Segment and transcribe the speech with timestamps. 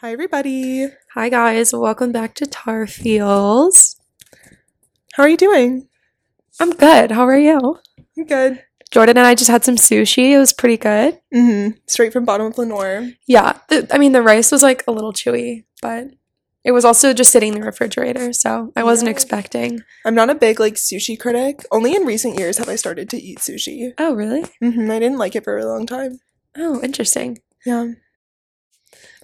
[0.00, 0.88] Hi, everybody.
[1.14, 1.72] Hi, guys.
[1.72, 3.96] Welcome back to Tar Feels.
[5.14, 5.88] How are you doing?
[6.58, 7.10] I'm good.
[7.10, 7.78] How are you?
[8.16, 8.62] I'm good.
[8.90, 10.30] Jordan and I just had some sushi.
[10.32, 11.20] It was pretty good.
[11.34, 11.76] Mm-hmm.
[11.86, 13.10] Straight from bottom of Lenore.
[13.26, 13.58] Yeah.
[13.68, 16.08] The, I mean, the rice was like a little chewy, but
[16.64, 18.32] it was also just sitting in the refrigerator.
[18.32, 19.12] So I wasn't Yeah.
[19.12, 19.80] expecting.
[20.04, 21.64] I'm not a big like sushi critic.
[21.70, 23.92] Only in recent years have I started to eat sushi.
[23.98, 24.44] Oh, really?
[24.62, 24.90] Mm-hmm.
[24.90, 26.18] I didn't like it for a long time.
[26.56, 27.38] Oh, interesting.
[27.64, 27.92] Yeah.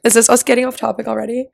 [0.07, 1.51] Is this us getting off topic already?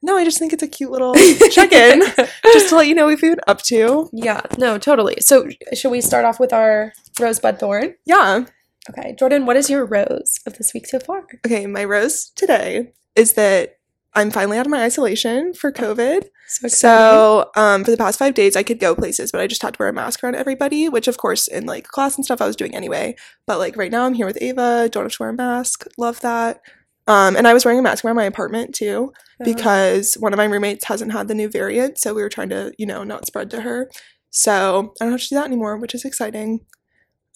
[0.00, 1.14] No, I just think it's a cute little
[1.50, 2.02] check-in,
[2.44, 4.08] just to let you know what we've been up to.
[4.12, 5.16] yeah, no, totally.
[5.20, 7.96] So, should we start off with our rosebud thorn?
[8.04, 8.44] Yeah.
[8.90, 11.24] Okay, Jordan, what is your rose of this week so far?
[11.44, 13.78] Okay, my rose today is that
[14.14, 16.28] I'm finally out of my isolation for COVID.
[16.46, 16.68] So.
[16.68, 19.74] So, um, for the past five days, I could go places, but I just had
[19.74, 22.46] to wear a mask around everybody, which, of course, in like class and stuff, I
[22.46, 23.16] was doing anyway.
[23.46, 24.88] But like right now, I'm here with Ava.
[24.92, 25.86] Don't have to wear a mask.
[25.98, 26.60] Love that.
[27.06, 30.38] Um, and I was wearing a mask around my apartment too Uh, because one of
[30.38, 33.26] my roommates hasn't had the new variant, so we were trying to, you know, not
[33.26, 33.90] spread to her.
[34.30, 36.60] So I don't have to do that anymore, which is exciting.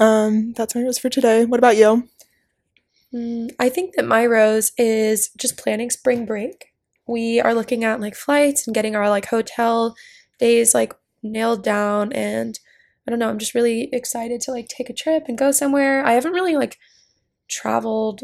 [0.00, 1.44] Um, that's my rose for today.
[1.44, 2.08] What about you?
[3.14, 6.66] Mm, I think that my rose is just planning spring break.
[7.06, 9.94] We are looking at like flights and getting our like hotel
[10.38, 12.58] days like nailed down and
[13.06, 16.04] I don't know, I'm just really excited to like take a trip and go somewhere.
[16.04, 16.78] I haven't really like
[17.48, 18.22] traveled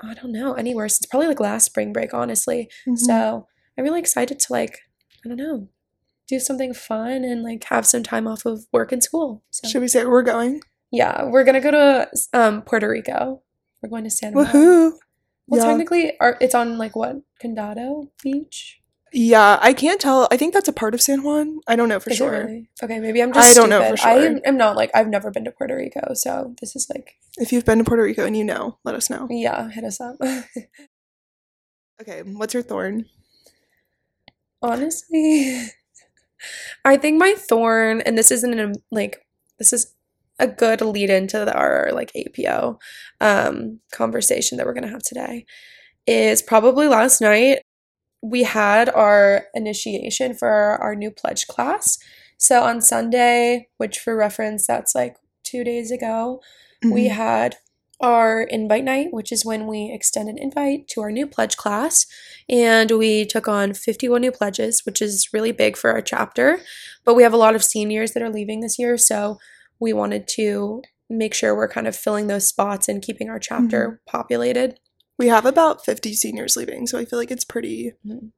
[0.00, 2.68] I don't know, anywhere since probably like last spring break, honestly.
[2.88, 2.96] Mm-hmm.
[2.96, 3.46] So,
[3.78, 4.78] I'm really excited to like
[5.24, 5.68] I don't know,
[6.28, 9.42] do something fun and like have some time off of work and school.
[9.50, 10.60] So, Should we say where we're going?
[10.90, 13.42] yeah, we're going to go to um Puerto Rico.
[13.82, 14.34] We're going to San.
[14.34, 14.92] Woohoo!
[15.46, 15.66] Well, Yeah.
[15.66, 18.80] technically, our, it's on like what Condado Beach.
[19.14, 20.26] Yeah, I can't tell.
[20.30, 21.60] I think that's a part of San Juan.
[21.68, 22.30] I don't know for Is sure.
[22.30, 22.70] really?
[22.82, 23.50] Okay, maybe I'm just.
[23.50, 24.40] I don't know for stupid.
[24.44, 27.52] I am, not like I've never been to Puerto Rico, so this is like If
[27.52, 29.26] you've been to Puerto Rico and you know, let us know.
[29.30, 30.16] yeah, hit us up.
[32.00, 33.04] Okay, what's your thorn?
[34.60, 35.66] Honestly,
[36.84, 39.24] I think my thorn, and this isn't a, like
[39.58, 39.94] this is
[40.40, 42.78] a good lead into our like APO
[43.20, 45.46] um, conversation that we're gonna have today,
[46.06, 47.60] is probably last night
[48.22, 51.98] we had our initiation for our new pledge class.
[52.38, 56.40] So on Sunday, which for reference, that's like two days ago,
[56.82, 57.10] we Mhm.
[57.10, 57.56] had
[58.00, 62.04] our invite night, which is when we extend an invite to our new pledge class.
[62.48, 66.60] And we took on 51 new pledges, which is really big for our chapter.
[67.04, 68.96] But we have a lot of seniors that are leaving this year.
[68.98, 69.38] So
[69.78, 74.00] we wanted to make sure we're kind of filling those spots and keeping our chapter
[74.06, 74.80] populated.
[75.18, 78.30] We have about 50 seniors leaving, so I feel like it's pretty, Mhm.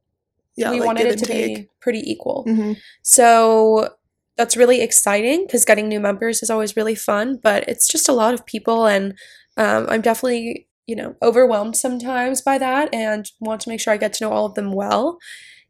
[0.57, 1.57] yeah, we like wanted it to take.
[1.57, 2.45] be pretty equal.
[2.47, 2.77] Mhm.
[3.03, 3.91] So
[4.37, 8.13] that's really exciting because getting new members is always really fun, but it's just a
[8.13, 9.15] lot of people, and
[9.57, 13.97] um, I'm definitely, you know, overwhelmed sometimes by that and want to make sure I
[13.97, 15.19] get to know all of them well.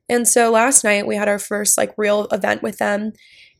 [0.09, 3.13] And so last night we had our first like real event with them.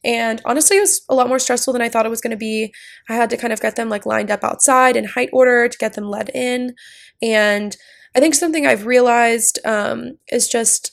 [0.05, 2.37] And honestly, it was a lot more stressful than I thought it was going to
[2.37, 2.73] be.
[3.09, 5.79] I had to kind of get them like lined up outside in height order to
[5.79, 6.75] get them led in.
[7.23, 7.77] And
[8.15, 10.93] I think something I've realized um, is just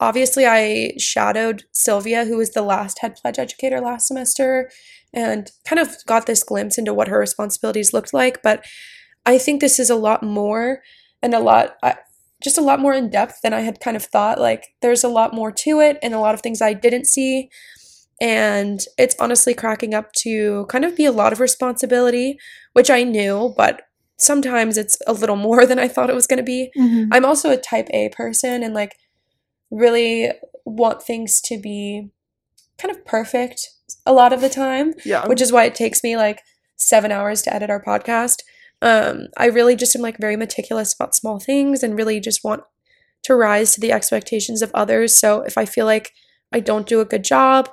[0.00, 4.70] obviously I shadowed Sylvia, who was the last head pledge educator last semester,
[5.12, 8.42] and kind of got this glimpse into what her responsibilities looked like.
[8.42, 8.64] But
[9.24, 10.82] I think this is a lot more
[11.22, 11.96] and a lot, I,
[12.42, 14.38] just a lot more in depth than I had kind of thought.
[14.38, 17.48] Like, there's a lot more to it and a lot of things I didn't see.
[18.20, 22.38] And it's honestly cracking up to kind of be a lot of responsibility,
[22.72, 23.82] which I knew, but
[24.18, 26.70] sometimes it's a little more than I thought it was going to be.
[26.78, 27.08] Mhm.
[27.12, 28.96] I'm also a type A person and like
[29.70, 30.30] really
[30.64, 32.10] want things to be
[32.78, 33.70] kind of perfect
[34.06, 35.26] a lot of the time, Yeah.
[35.26, 36.40] which is why it takes me like
[36.76, 38.38] seven hours to edit our podcast.
[38.82, 42.62] Um, I really just am like very meticulous about small things and really just want
[43.22, 45.16] to rise to the expectations of others.
[45.16, 46.12] So if I feel like
[46.52, 47.68] I don't do a good job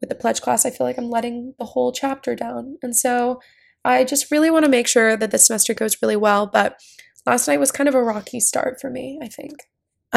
[0.00, 2.76] with the pledge class, I feel like I'm letting the whole chapter down.
[2.82, 3.40] And so
[3.84, 6.46] I just really want to make sure that this semester goes really well.
[6.46, 6.80] But
[7.24, 9.54] last night was kind of a rocky start for me, I think.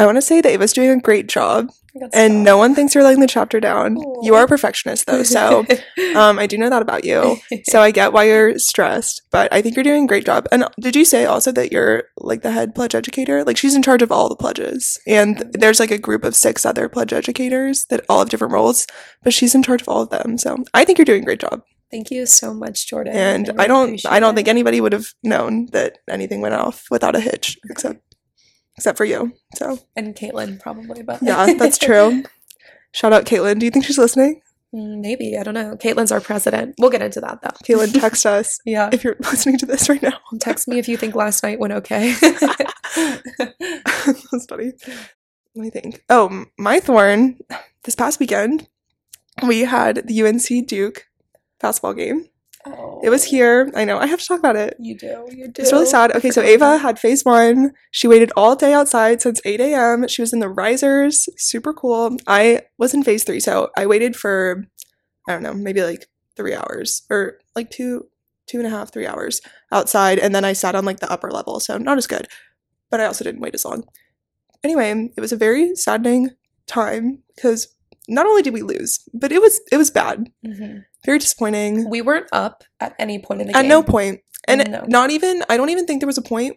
[0.00, 1.68] I want to say that Ava's doing a great job,
[2.14, 3.98] and no one thinks you're letting the chapter down.
[4.22, 5.66] You are a perfectionist, though, so
[6.16, 7.36] um, I do know that about you.
[7.64, 10.48] So I get why you're stressed, but I think you're doing a great job.
[10.50, 13.44] And did you say also that you're like the head pledge educator?
[13.44, 16.64] Like she's in charge of all the pledges, and there's like a group of six
[16.64, 18.86] other pledge educators that all have different roles,
[19.22, 20.38] but she's in charge of all of them.
[20.38, 21.60] So I think you're doing a great job.
[21.90, 23.14] Thank you so much, Jordan.
[23.14, 26.86] And really I don't, I don't think anybody would have known that anything went off
[26.90, 28.00] without a hitch, except,
[28.80, 29.32] except for you.
[29.56, 32.24] So and Caitlin probably, but yeah, that's true.
[32.92, 33.58] Shout out Caitlin.
[33.58, 34.40] Do you think she's listening?
[34.74, 35.76] Mm, Maybe I don't know.
[35.76, 36.76] Caitlin's our president.
[36.78, 37.50] We'll get into that though.
[37.64, 40.14] Caitlin, text us Yeah, if you're listening to this right now.
[40.40, 42.14] text me if you think last night went okay.
[43.36, 44.72] That's funny.
[45.54, 46.02] Let me think.
[46.08, 47.38] Oh, my thorn.
[47.84, 48.68] This past weekend,
[49.46, 51.06] we had the UNC Duke
[51.60, 52.26] basketball game.
[52.66, 53.70] Oh, It was here.
[53.74, 53.98] I know.
[53.98, 54.76] I have to talk about it.
[54.78, 55.26] You do.
[55.30, 55.62] You do.
[55.62, 56.14] It's really sad.
[56.14, 57.72] Okay, so Ava had phase one.
[57.90, 60.06] She waited all day outside since 8 a.m.
[60.08, 61.26] She was in the risers.
[61.38, 62.16] Super cool.
[62.26, 64.64] I was in phase three, so I waited for,
[65.26, 68.08] I don't know, maybe like three hours or like two,
[68.46, 69.40] two and a half, three hours
[69.72, 70.18] outside.
[70.18, 72.28] And then I sat on like the upper level, so not as good.
[72.90, 73.84] But I also didn't wait as long.
[74.62, 76.30] Anyway, it was a very saddening
[76.66, 77.68] time because
[78.08, 80.30] not only did we lose, but it was it was bad.
[80.46, 80.84] Mhm.
[81.04, 81.88] Very disappointing.
[81.88, 83.70] We weren't up at any point in the At game.
[83.70, 84.20] At no point.
[84.48, 84.84] And No.
[84.88, 86.56] not even, I don't even think there was a point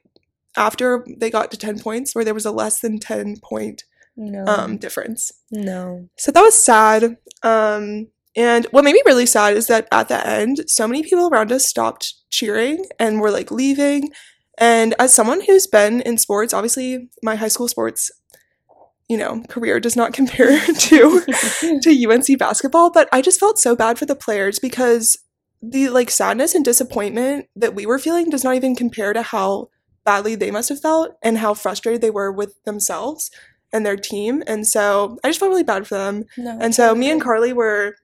[0.57, 3.84] after they got to 10 points where there was a less than 10 point
[4.16, 4.45] No.
[4.45, 5.31] um, difference.
[5.51, 6.07] no.
[6.18, 7.18] So that was sad.
[7.42, 11.28] Um, and what made me really sad is that at the end, so many people
[11.30, 14.12] around us stopped cheering and were like leaving.
[14.57, 18.12] And as someone who's been in sports, obviously my high school sports,
[19.13, 21.21] you know, career does not compare to
[21.81, 25.18] to UNC basketball, but I just felt so bad for the players because
[25.62, 29.69] the like sadness and disappointment that we were feeling does not even compare to how
[30.04, 33.30] badly they must have felt and how frustrated they were with themselves
[33.71, 34.44] and their team.
[34.48, 36.25] And so I just felt really bad for them.
[36.36, 36.57] no.
[36.59, 37.21] And so me and.
[37.21, 37.95] Carly were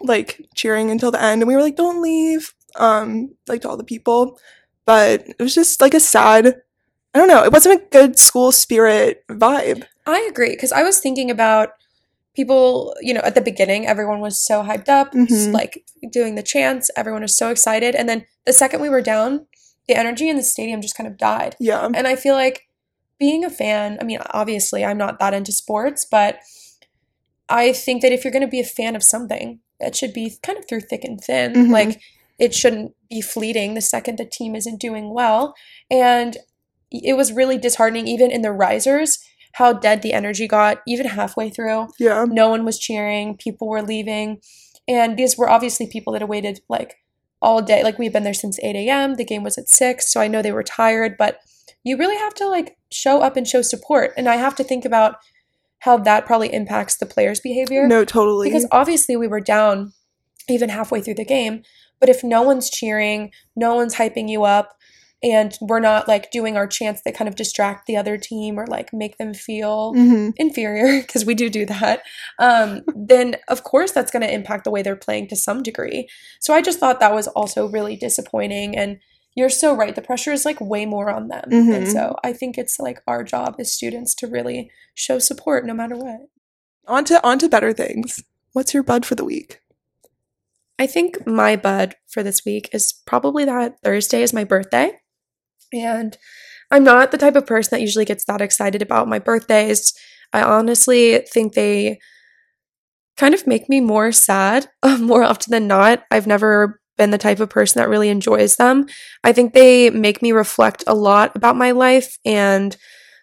[0.00, 3.76] like cheering until the end and we were like, don't leave, um, like to all
[3.76, 4.38] the people.
[4.84, 6.60] But it was just like a sad
[7.14, 9.84] I don't know, it wasn't a good school spirit vibe.
[10.10, 11.70] I agree because I was thinking about
[12.34, 15.52] people, you know, at the beginning, everyone was so hyped up, Mhm.
[15.52, 17.94] like doing the chants, everyone was so excited.
[17.94, 19.46] And then the second we were down,
[19.88, 21.56] the energy in the stadium just kind of died.
[21.58, 21.84] Yeah.
[21.92, 22.68] And I feel like
[23.18, 26.38] being a fan, I mean, obviously, I'm not that into sports, but
[27.48, 30.36] I think that if you're going to be a fan of something, it should be
[30.42, 31.52] kind of through thick and thin.
[31.52, 31.70] Mhm.
[31.70, 32.00] Like,
[32.38, 35.54] it shouldn't be fleeting the second the team isn't doing well.
[35.90, 36.38] And
[36.92, 39.18] it was really disheartening, even in the risers,
[39.52, 41.88] how dead the energy got, even halfway through.
[41.98, 42.24] Yeah.
[42.28, 44.40] No one was cheering, people were leaving.
[44.88, 46.96] And these were obviously people that had waited like
[47.42, 47.82] all day.
[47.82, 49.14] Like we've been there since 8 a.m.
[49.14, 51.38] The game was at 6, so I know they were tired, but
[51.84, 54.12] you really have to like show up and show support.
[54.16, 55.16] And I have to think about
[55.80, 57.86] how that probably impacts the players' behavior.
[57.86, 58.48] No, totally.
[58.48, 59.92] Because obviously we were down
[60.48, 61.62] even halfway through the game.
[62.00, 64.74] But if no one's cheering, no one's hyping you up,
[65.22, 68.66] and we're not like doing our chants that kind of distract the other team or
[68.66, 70.32] like make them feel Mhm.
[70.36, 72.02] inferior, because we do do that,
[72.38, 76.08] um, then of course that's going to impact the way they're playing to some degree.
[76.40, 78.76] So I just thought that was also really disappointing.
[78.76, 78.98] And
[79.36, 79.94] you're so right.
[79.94, 81.44] The pressure is like way more on them.
[81.52, 81.92] And Mhm.
[81.92, 85.96] so I think it's like our job as students to really show support no matter
[85.96, 86.22] what.
[86.86, 88.22] On to on to better things.
[88.52, 89.60] What's your bud for the week?
[90.78, 94.98] I think my bud for this week is probably that Thursday is my birthday.
[95.72, 96.16] And
[96.70, 99.92] I'm not the type of person that usually gets that excited about my birthdays.
[100.32, 101.98] I honestly think they
[103.16, 106.04] kind of make me more sad um, more often than not.
[106.10, 108.86] I've never been the type of person that really enjoys them.
[109.24, 112.76] I think they make me reflect a lot about my life and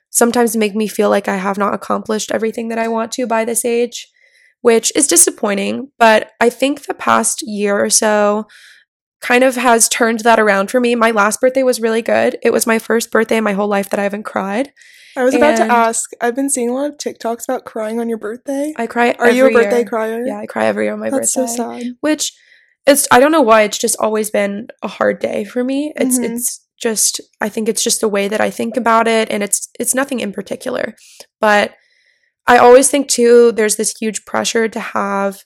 [0.10, 3.46] sometimes make me feel like I have not accomplished everything that I want to by
[3.46, 4.08] this age
[4.62, 5.92] which is disappointing.
[5.98, 8.48] But I think the past year or so
[9.22, 10.96] kind of has turned that around for me.
[10.96, 12.38] My last birthday was really good.
[12.44, 14.72] It was my first birthday in my whole life that I haven't cried.
[15.16, 16.12] I was about to ask.
[16.22, 18.74] I've been seeing a lot of TikToks about crying on your birthday.
[18.78, 19.16] I cry.
[19.18, 19.86] Are you a birthday year.
[19.88, 20.24] crier?
[20.26, 21.52] Yeah, I cry every year on my That's birthday.
[21.54, 21.84] so sad.
[22.02, 22.32] Which
[22.86, 25.92] it's I don't know why it's just always been a hard day for me.
[25.96, 26.30] It's Mhm.
[26.36, 29.68] it's just I think it's just the way that I think about it and it's
[29.80, 30.94] it's nothing in particular.
[31.42, 31.74] But
[32.46, 35.40] I always think too there's this huge pressure to have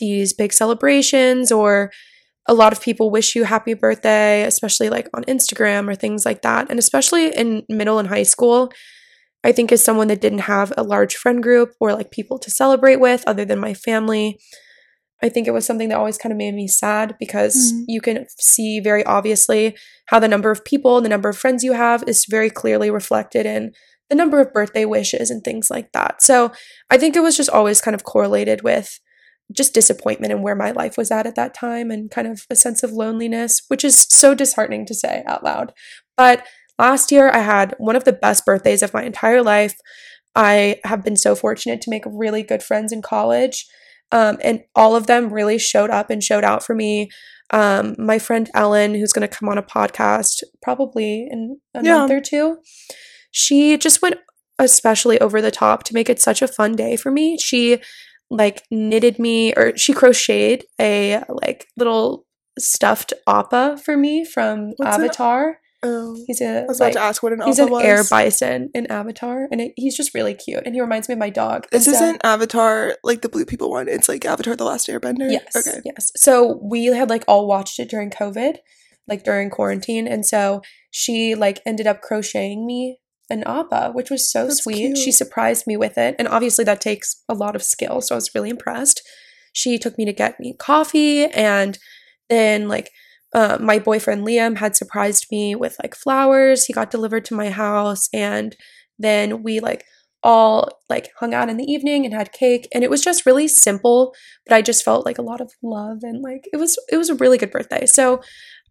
[0.00, 1.92] these big celebrations or
[2.46, 6.42] a lot of people wish you happy birthday, especially like on Instagram or things like
[6.42, 6.68] that.
[6.70, 8.72] And especially in middle and high school,
[9.44, 12.50] I think as someone that didn't have a large friend group or like people to
[12.50, 14.38] celebrate with other than my family,
[15.22, 17.84] I think it was something that always kind of made me sad because Mhm.
[17.86, 21.62] you can see very obviously how the number of people and the number of friends
[21.62, 23.72] you have is very clearly reflected in
[24.10, 26.22] the number of birthday wishes and things like that.
[26.22, 26.50] So
[26.90, 28.98] I think it was just always kind of correlated with
[29.50, 32.56] just disappointment and where my life was at at that time and kind of a
[32.56, 35.72] sense of loneliness, which is so disheartening to say out loud.
[36.16, 36.46] But
[36.78, 39.74] last year I had one of the best birthdays of my entire life.
[40.34, 43.66] I have been so fortunate to make really good friends in college.
[44.10, 47.10] Um, and all of them really showed up and showed out for me.
[47.50, 51.98] Um, my friend Ellen, who's going to come on a podcast probably in a Yeah.
[51.98, 52.58] month or two,
[53.30, 54.16] she just went
[54.58, 57.36] especially over the top to make it such a fun day for me.
[57.38, 57.78] She
[58.36, 62.26] like knitted me or she crocheted a like little
[62.58, 65.58] stuffed appa for me from What's an- Avatar.
[65.84, 67.82] Oh, He's a I was about like, to ask what an he's an was.
[67.84, 71.18] air bison in Avatar, and it, he's just really cute, and he reminds me of
[71.18, 71.66] my dog.
[71.72, 73.88] This And isn't Avatar like the blue people one.
[73.88, 75.28] It's like Avatar: The Last Airbender.
[75.28, 75.56] Yes.
[75.56, 75.80] Okay.
[75.84, 76.12] Yes.
[76.14, 78.58] So we had like all watched it during COVID,
[79.08, 80.06] like during quarantine.
[80.06, 80.62] And so
[80.92, 82.98] she like ended up crocheting me
[83.32, 84.76] an appa, which was so That's sweet.
[84.76, 84.98] cute.
[84.98, 86.14] She surprised me with it.
[86.18, 88.00] And obviously that takes a lot of skill.
[88.00, 89.02] So I was really impressed.
[89.52, 91.78] She took me to get me coffee and
[92.28, 92.90] then like
[93.34, 96.66] uh, my boyfriend Liam had surprised me with like flowers.
[96.66, 98.54] He got delivered to my house and
[98.98, 99.84] then we like
[100.22, 103.48] all like hung out in the evening and had cake and it was just really
[103.48, 104.14] simple
[104.46, 107.10] but I just felt like a lot of love and like it was it was
[107.10, 107.86] a really good birthday.
[107.86, 108.20] So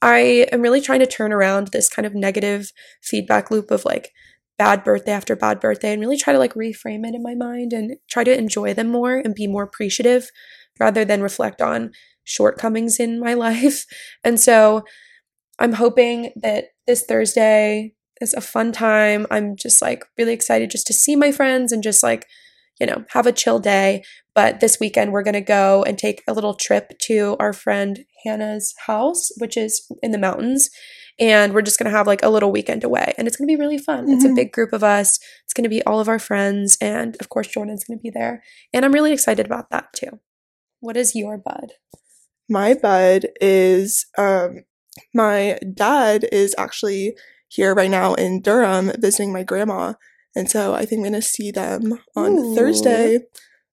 [0.01, 2.71] I am really trying to turn around this kind of negative
[3.03, 4.11] feedback loop of like
[4.61, 7.73] bad birthday after bad birthday and really try to like reframe it in my mind
[7.73, 10.29] and try to enjoy them more and be more appreciative
[10.79, 11.89] rather than reflect on
[12.25, 13.85] shortcomings in my life.
[14.23, 14.83] And so
[15.57, 19.25] I'm hoping that this Thursday is a fun time.
[19.31, 22.27] I'm just like really excited just to see my friends and just like,
[22.79, 24.03] you know, have a chill day.
[24.35, 28.01] But this weekend, we're going to go and take a little trip to our friend
[28.23, 30.69] Hannah's house, which is in the mountains.
[31.19, 33.13] And we're just going to have like a little weekend away.
[33.17, 34.09] And it's going to be really fun.
[34.09, 34.35] It's a Mhm.
[34.35, 35.19] big group of us.
[35.43, 36.77] It's going to be all of our friends.
[36.81, 38.43] And of course, Jordan's going to be there.
[38.73, 40.19] And I'm really excited about that too.
[40.79, 41.73] What is your bud?
[42.49, 44.63] My bud is um
[45.13, 47.15] my dad is actually
[47.47, 49.93] here right now in Durham visiting my grandma.
[50.35, 52.55] And so I think I'm gonna see them on Ooh.
[52.55, 53.19] Thursday,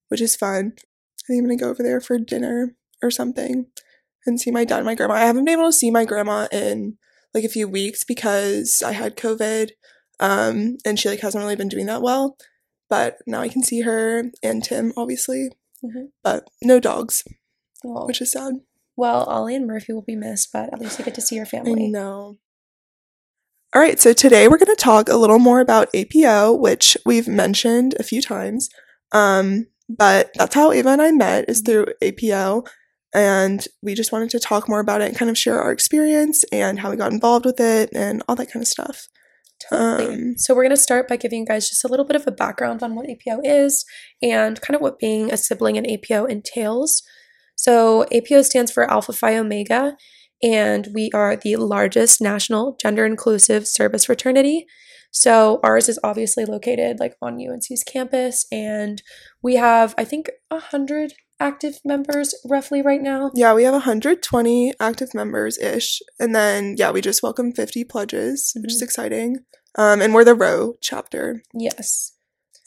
[0.09, 0.75] which is fun.
[0.77, 3.67] I think I'm gonna go over there for dinner or something
[4.27, 5.15] and see my dad and my grandma.
[5.15, 6.99] I haven't been able to see my grandma in
[7.35, 9.71] like a few weeks because I had COVID.
[10.21, 12.37] Um and she like hasn't really been doing that well.
[12.91, 15.51] But now I can see her and Tim, obviously.
[15.85, 16.09] Mhm.
[16.25, 17.23] But no dogs,
[17.85, 18.07] Oh.
[18.07, 18.55] which is sad.
[18.97, 21.45] Well, Ollie and Murphy will be missed, but at least you get to see your
[21.47, 21.87] I family.
[21.89, 22.39] know.
[23.75, 27.29] All right, so today we're going to talk a little more about APO, which we've
[27.29, 28.71] mentioned a few times.
[29.13, 32.65] Um, but that's how Ava and I met is through APO,
[33.15, 36.45] and we just wanted to talk more about it and kind of share our experience
[36.53, 39.09] and how we got involved with it and all that kind of stuff.
[39.71, 40.15] Totally.
[40.15, 42.27] Um, so we're going to start by giving you guys just a little bit of
[42.27, 43.85] a background on what APO is
[44.23, 47.03] and kind of what being a sibling in APO entails.
[47.57, 49.97] So APO stands for Alpha Phi Omega,
[50.43, 54.67] and we are the largest national gender inclusive service fraternity.
[55.11, 59.03] So ours is obviously located like on UNC's campus, and
[59.43, 63.31] we have I think a hundred active members roughly right now.
[63.35, 66.01] Yeah, we have 120 active members ish.
[66.19, 69.39] And then, yeah, we just welcomed 50 pledges, which is exciting.
[69.77, 71.43] Um, and we're the Rho chapter.
[71.55, 72.13] Yes.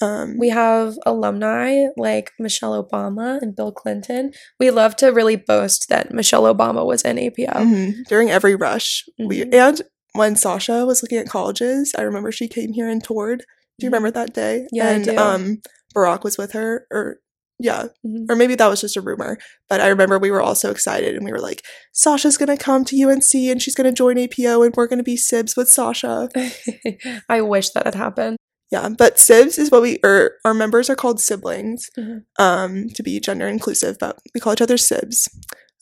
[0.01, 4.31] Um, We have alumni like Michelle Obama and Bill Clinton.
[4.59, 7.51] We love to really boast that Michelle Obama was in APO.
[7.53, 9.03] mhm, during every rush.
[9.19, 9.53] We Mhm.
[9.53, 9.81] and
[10.13, 13.39] when Sasha was looking at colleges, I remember she came here and toured.
[13.79, 13.93] Do you Mhm.
[13.93, 14.67] remember that day?
[14.71, 15.61] Yeah, and um
[15.95, 17.19] Barack was with her or
[17.63, 18.25] yeah, Mhm.
[18.29, 19.37] or maybe that was just a rumor.
[19.69, 21.63] But I remember we were all so excited and we were like,
[21.93, 25.55] Sasha's gonna come to UNC and she's gonna join APO and we're gonna be Sibs
[25.55, 26.29] with Sasha.
[27.29, 28.37] I wish that had happened.
[28.71, 32.23] Yeah, but Sibs is what we or our members are called siblings, Mhm.
[32.39, 35.27] um, to be gender inclusive, but we call each other Sibs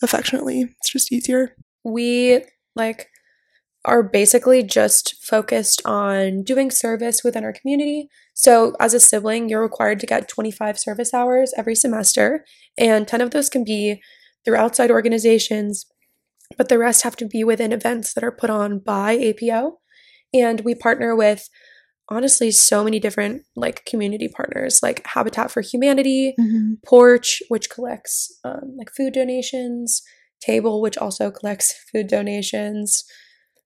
[0.02, 0.62] affectionately.
[0.80, 1.56] It's just easier.
[1.84, 2.42] We
[2.76, 3.08] like
[3.86, 8.10] are basically just focused on doing service within our community.
[8.34, 12.46] So, as a sibling, you're required to get 25 service hours every semester,
[12.78, 14.02] and 10 of those can be
[14.46, 15.86] through outside organizations,
[16.58, 19.80] but the rest have to be within events that are put on by APO.
[20.34, 21.50] And we partner with
[22.10, 26.34] honestly so many different like community partners like Habitat for Humanity,
[26.86, 30.02] Porch, which collects um, like food donations,
[30.42, 33.04] Table, which also collects food donations.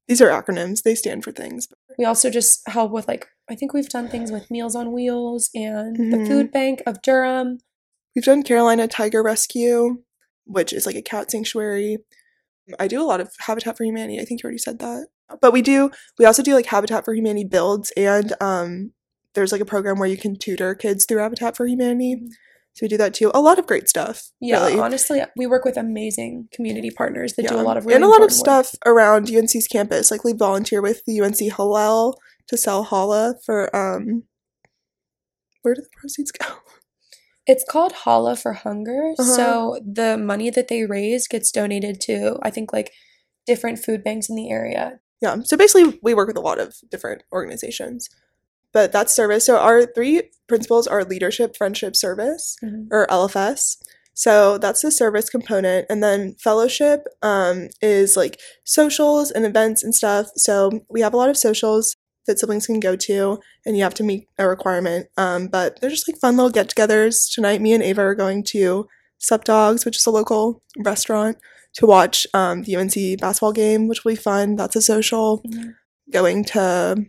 [0.07, 0.83] These are acronyms.
[0.83, 1.67] They stand for things.
[1.97, 5.49] We also just help with like I think we've done things with Meals on Wheels
[5.53, 6.27] and the Mhm.
[6.27, 7.59] Food Bank of Durham.
[8.15, 10.03] We've done Carolina Tiger Rescue,
[10.45, 11.97] which is like a cat sanctuary.
[12.79, 14.19] I do a lot of Habitat for Humanity.
[14.19, 15.07] I think you already said that.
[15.41, 18.91] But we do we also do like Habitat for Humanity builds and um
[19.33, 22.21] there's like a program where you can tutor kids through Habitat for Humanity.
[22.73, 23.31] So we do that too.
[23.33, 24.31] A lot of great stuff.
[24.41, 24.79] Yeah, really.
[24.79, 28.07] honestly, we work with amazing community partners that do a lot of really and a
[28.07, 28.65] lot of important work.
[28.65, 30.09] stuff around UNC's campus.
[30.09, 34.23] Like we volunteer with the UNC Hillel to sell challah for um
[35.61, 36.45] where do the proceeds go?
[37.45, 39.13] It's called Challah for Hunger.
[39.19, 39.35] Uh-huh.
[39.35, 42.91] So the money that they raise gets donated to I think like
[43.45, 44.99] different food banks in the area.
[45.21, 45.37] Yeah.
[45.43, 48.09] So basically, we work with a lot of different organizations.
[48.73, 49.45] But that's service.
[49.45, 52.87] So our three principles are leadership, friendship, service, Mhm.
[52.91, 53.77] or LFS.
[54.15, 55.87] So that's the service component.
[55.89, 60.27] And then fellowship um, is like socials and events and stuff.
[60.35, 61.95] So we have a lot of socials
[62.27, 65.07] that siblings can go to, and you have to meet a requirement.
[65.17, 67.33] Um, but they're just like fun little get togethers.
[67.33, 68.87] Tonight, me and Ava are going to
[69.17, 71.37] Sup Dogs, which is a local restaurant,
[71.73, 74.55] to watch um, the UNC basketball game, which will be fun.
[74.55, 75.41] That's a social.
[75.43, 75.69] Mm-hmm.
[76.11, 77.05] Going to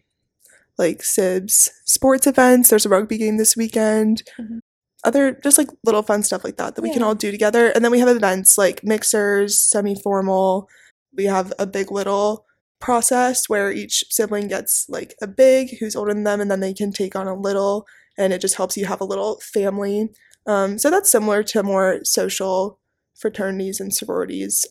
[0.78, 2.70] like Sibs sports events.
[2.70, 4.22] There's a rugby game this weekend.
[4.38, 4.60] Mhm.
[5.04, 7.68] Other just like little fun stuff like that that we can all do together.
[7.68, 10.66] And then we have events like mixers, semi formal.
[11.14, 12.46] We have a big little
[12.80, 16.72] process where each sibling gets like a big who's older than them and then they
[16.72, 20.10] can take on a little and it just helps you have a little family.
[20.46, 22.78] Um, so that's similar to more social
[23.14, 24.66] fraternities and sororities.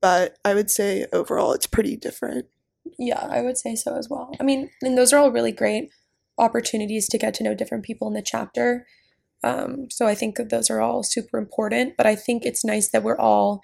[0.00, 2.46] But I would say overall it's pretty different.
[2.98, 4.32] Yeah, I would say so as well.
[4.40, 5.90] I mean, and those are all really great
[6.38, 8.86] opportunities to get to know different people in the chapter.
[9.42, 11.96] Um, so I think that those are all super important.
[11.96, 13.60] But I think it's nice that we're all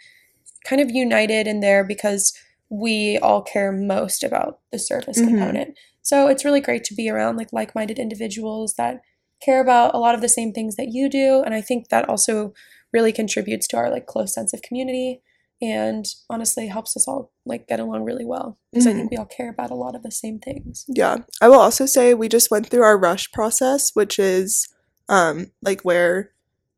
[0.64, 2.32] kind of united in there because
[2.68, 5.28] we all care most about the service Mhm.
[5.28, 5.78] component.
[6.02, 9.00] So it's really great to be around like like-minded individuals that
[9.40, 11.42] care about a lot of the same things that you do.
[11.42, 12.52] And I think that also
[12.92, 15.20] really contributes to our like close sense of community
[15.60, 19.24] and honestly helps us all like get along really well because I think we all
[19.24, 20.84] care about a lot of the same things.
[20.88, 21.18] Yeah.
[21.40, 24.68] I will also say we just went through our rush process, which is
[25.08, 26.32] um like where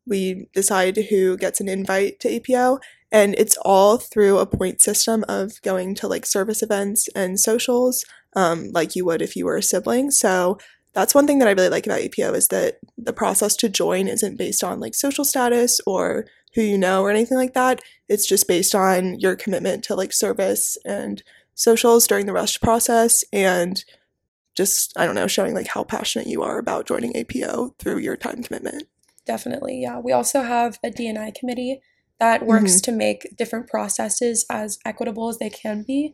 [0.07, 2.79] we decide who gets an invite to APO
[3.11, 8.05] and it's all through a point system of going to like service events and socials
[8.35, 10.09] um like you would if you were a sibling.
[10.09, 10.57] So
[10.93, 14.07] that's one thing that I really like about APO is that the process to join
[14.07, 17.81] isn't based on like social status or who you know or anything like that.
[18.07, 21.21] It's just based on your commitment to like service and
[21.55, 23.83] socials during the rush process and
[24.55, 28.17] just I don't know, showing like how passionate you are about joining APO through your
[28.17, 28.83] time commitment.
[29.25, 29.99] Definitely, yeah.
[29.99, 31.81] We also have a DNI committee
[32.19, 36.13] that works to make different processes as equitable as they can be.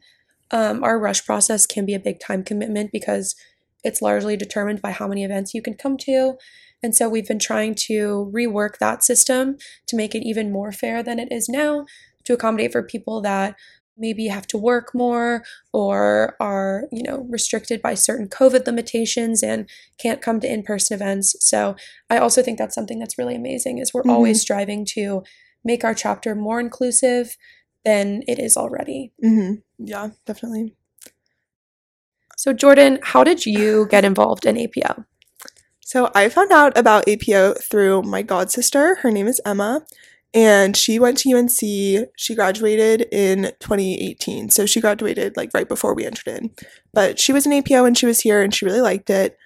[0.51, 3.35] Um, our rush process can be a big time commitment because
[3.83, 6.37] it's largely determined by how many events you can come to.
[6.85, 11.01] And so we've been trying to rework that system to make it even more fair
[11.01, 11.87] than it is now
[12.25, 13.55] to accommodate for people that
[13.98, 15.43] maybe have to work more
[15.74, 19.67] or are, you know, restricted by certain COVID limitations and
[19.98, 21.35] can't come to in-person events.
[21.39, 21.75] So
[22.07, 24.11] I also think that's something that's really amazing is we're Mhm.
[24.11, 25.24] always striving to
[25.63, 27.35] make our chapter more inclusive
[27.83, 29.11] than it is already.
[29.24, 29.55] Mm-hmm.
[29.79, 30.75] Yeah, definitely.
[32.37, 35.03] So Jordan, how did you get involved in APO?
[35.85, 38.95] So I found out about APO through my god sister.
[38.95, 39.85] Her name is Emma,
[40.33, 41.59] and she went to UNC.
[42.17, 44.50] She graduated in 2018.
[44.50, 46.50] So she graduated like right before we entered in.
[46.91, 49.37] But she was an APO and she was here and she really liked it.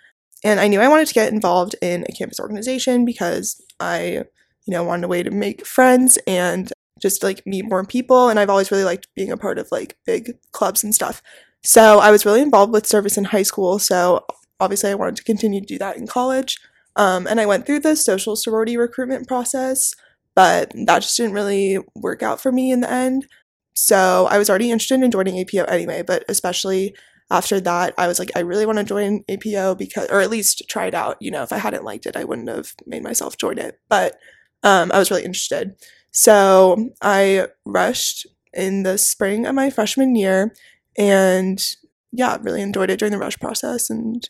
[0.41, 4.23] And I knew I wanted to get involved in a campus organization because I,
[4.65, 6.71] you know, wanted a way to make friends and
[7.01, 8.29] just like meet more people.
[8.29, 11.21] And I've always really liked being a part of like big clubs and stuff.
[11.65, 13.77] So I was really involved with service in high school.
[13.77, 14.25] So
[14.59, 16.59] obviously I wanted to continue to do that in college.
[16.95, 19.93] Um, and I went through the social sorority recruitment process,
[20.35, 23.27] but that just didn't really work out for me in the end.
[23.73, 26.95] So I was already interested in joining APO anyway, but especially
[27.31, 30.63] after that, I was like, I really want to join APO because, or at least
[30.67, 31.17] try it out.
[31.21, 33.79] You know, if I hadn't liked it, I wouldn't have made myself join it.
[33.87, 34.17] But
[34.63, 35.75] um, I was really interested.
[36.11, 40.53] So I rushed in the spring of my freshman year
[40.97, 41.63] and
[42.11, 44.27] yeah, really enjoyed it during the rush process and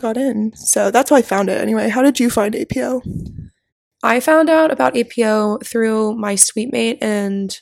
[0.00, 0.52] got in.
[0.56, 1.88] So that's how I found it anyway.
[1.88, 3.02] How did you find APO?
[4.02, 7.58] I found out about APO through my suite mate, and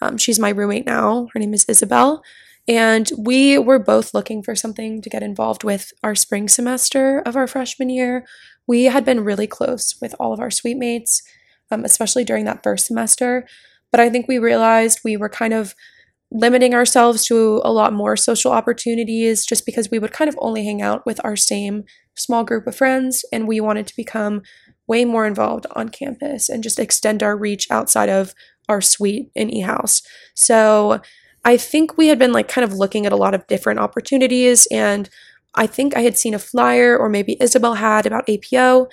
[0.00, 1.28] um, she's my roommate now.
[1.32, 2.22] Her name is Isabel.
[2.68, 7.36] And we were both looking for something to get involved with our spring semester of
[7.36, 8.26] our freshman year.
[8.66, 11.22] We had been really close with all of our suite mates,
[11.70, 13.46] um, especially during that first semester.
[13.92, 15.76] But I think we realized we were kind of
[16.32, 20.64] limiting ourselves to a lot more social opportunities just because we would kind of only
[20.64, 21.84] hang out with our same
[22.16, 23.24] small group of friends.
[23.32, 24.42] And we wanted to become
[24.86, 28.34] way more involved on campus and just extend our reach outside of
[28.68, 30.02] our suite in eHouse.
[30.34, 31.00] So
[31.44, 34.66] I think we had been like kind of looking at a lot of different opportunities
[34.70, 35.08] and
[35.54, 38.88] I think I had seen a flyer or maybe Isabel had about APO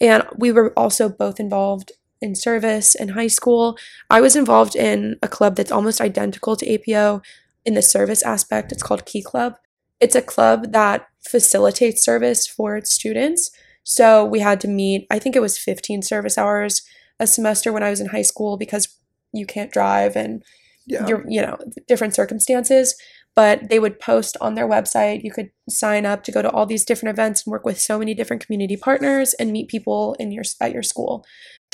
[0.00, 1.92] and we were also both involved
[2.24, 3.76] in service in high school.
[4.10, 7.22] I was involved in a club that's almost identical to APO
[7.64, 8.72] in the service aspect.
[8.72, 9.52] It's called Key Club.
[10.00, 13.50] It's a club that facilitates service for its students.
[13.84, 16.82] So we had to meet, I think it was 15 service hours
[17.20, 18.88] a semester when I was in high school because
[19.32, 20.42] you can't drive and
[20.86, 21.06] Yeah.
[21.08, 21.56] you're, you know,
[21.88, 22.94] different circumstances.
[23.36, 25.24] but they would post on their website.
[25.24, 27.98] You could sign up to go to all these different events and work with so
[27.98, 31.24] many different community partners and meet people in your at your school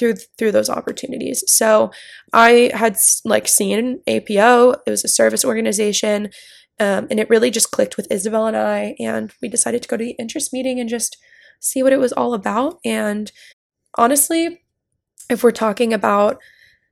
[0.00, 1.44] through through those opportunities.
[1.46, 1.92] So
[2.32, 4.74] I had like seen APO.
[4.86, 6.30] It was a service organization,
[6.80, 9.96] um, and it really just clicked with Isabel and I, and we decided to go
[9.96, 11.18] to the interest meeting and just
[11.60, 12.78] see what it was all about.
[12.84, 13.30] And
[13.96, 14.62] honestly,
[15.28, 16.40] if we're talking about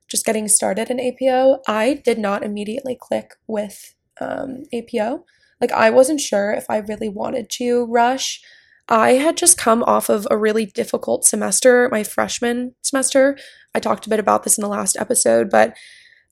[0.07, 5.25] just getting started in APO, I did not immediately click with um, APO.
[5.59, 8.41] Like, I wasn't sure if I really wanted to rush.
[8.89, 13.37] I had just come off of a really difficult semester, my freshman semester.
[13.75, 15.75] I talked a bit about this in the last episode, but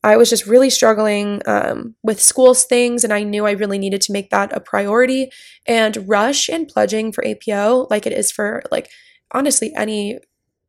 [0.04, 4.02] I was just really struggling um, with school's things, and I knew I really needed
[4.02, 5.30] to make that a priority.
[5.68, 8.90] And rush and pledging for APO, like it is for like
[9.32, 10.20] honestly any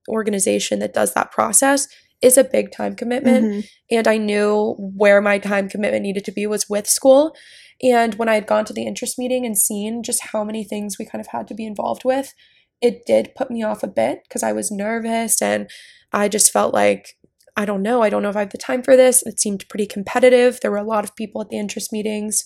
[0.09, 1.89] organization that does that process,
[2.21, 3.47] is a big time commitment.
[3.47, 3.61] Mm-hmm.
[3.91, 7.35] And I knew where my time commitment needed to be was with school.
[7.83, 10.99] And when I had gone to the interest meeting and seen just how many things
[10.99, 12.35] we kind of had to be involved with,
[12.81, 15.71] it did put me off a bit because I was nervous and
[16.13, 17.17] I just felt like,
[17.57, 19.23] I don't know, I don't know if I have the time for this.
[19.25, 20.61] It seemed pretty competitive.
[20.61, 22.45] There were a lot of people at the interest meetings,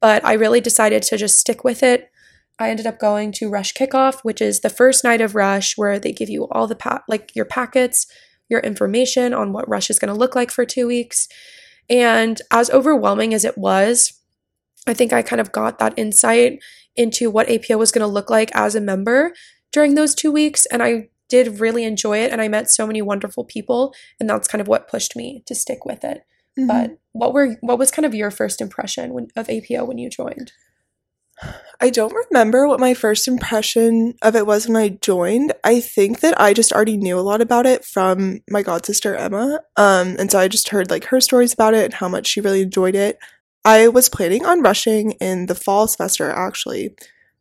[0.00, 2.10] but I really decided to just stick with it.
[2.58, 5.98] I ended up going to Rush Kickoff, which is the first night of Rush where
[5.98, 8.06] they give you all the pa- like your packets
[8.48, 11.28] your information on what Rush is going to look like for two weeks.
[11.90, 14.17] And as overwhelming as it was,
[14.86, 16.60] I think I kind of got that insight
[16.96, 19.32] into what APO was going to look like as a member
[19.72, 20.66] during those two weeks.
[20.66, 22.32] And I did really enjoy it.
[22.32, 23.94] And I met so many wonderful people.
[24.18, 26.22] And that's kind of what pushed me to stick with it.
[26.58, 26.66] Mm-hmm.
[26.66, 30.10] But what were what was kind of your first impression when, of APO when you
[30.10, 30.52] joined?
[31.80, 35.52] I don't remember what my first impression of it was when I joined.
[35.62, 39.14] I think that I just already knew a lot about it from my god sister
[39.14, 39.60] Emma.
[39.76, 42.40] Um, and so I just heard like her stories about it and how much she
[42.40, 43.18] really enjoyed it.
[43.68, 46.94] I was planning on rushing in the fall semester actually,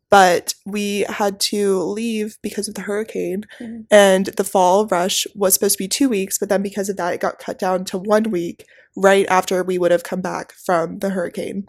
[0.10, 3.46] but we had to leave because of the hurricane.
[3.60, 3.84] Mm-hmm.
[3.90, 7.14] And the fall rush was supposed to be two weeks, but then because of that,
[7.14, 8.66] it got cut down to one week
[8.98, 11.66] right after we would have come back from the hurricane.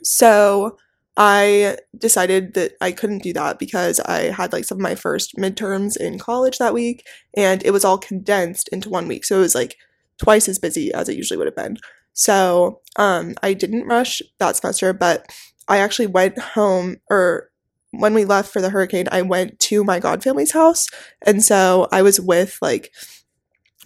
[0.00, 0.78] So
[1.16, 5.34] I decided that I couldn't do that because I had like some of my first
[5.34, 7.04] midterms in college that week
[7.36, 9.24] and it was all condensed into one week.
[9.24, 9.76] So it was like
[10.18, 11.78] twice as busy as it usually would have been.
[12.16, 15.26] So um, I didn't rush that semester, but
[15.68, 17.50] I actually went home or
[17.92, 20.86] when we left for the hurricane, I went to my god family's house.
[21.24, 22.90] And so I was with like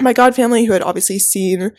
[0.01, 1.73] my god family who had obviously seen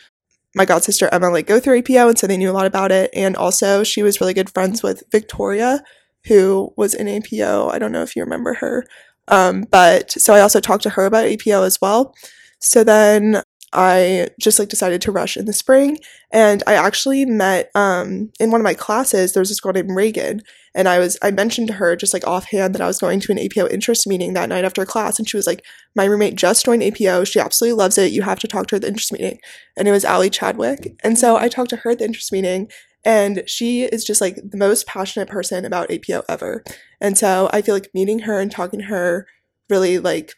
[0.54, 2.92] my god sister Emma like go through APO, and so they knew a lot about
[2.92, 3.10] it.
[3.14, 5.82] And also, she was really good friends with Victoria,
[6.26, 7.70] who was in APO.
[7.70, 8.86] I don't know if you remember her,
[9.28, 12.14] um, but so I also talked to her about APO as well.
[12.60, 15.98] So then I just like decided to rush in the spring.
[16.30, 19.94] And I actually met um, in one of my classes, there was this girl named
[19.94, 20.42] Reagan.
[20.74, 23.32] And I was I mentioned to her just like offhand that I was going to
[23.32, 25.18] an APO interest meeting that night after class.
[25.18, 27.24] And she was like, My roommate just joined APO.
[27.24, 28.12] She absolutely loves it.
[28.12, 29.38] You have to talk to her at the interest meeting.
[29.76, 30.96] And it was Allie Chadwick.
[31.02, 32.70] And so I talked to her at the interest meeting.
[33.04, 36.62] And she is just like the most passionate person about APO ever.
[37.00, 39.26] And so I feel like meeting her and talking to her
[39.68, 40.34] really like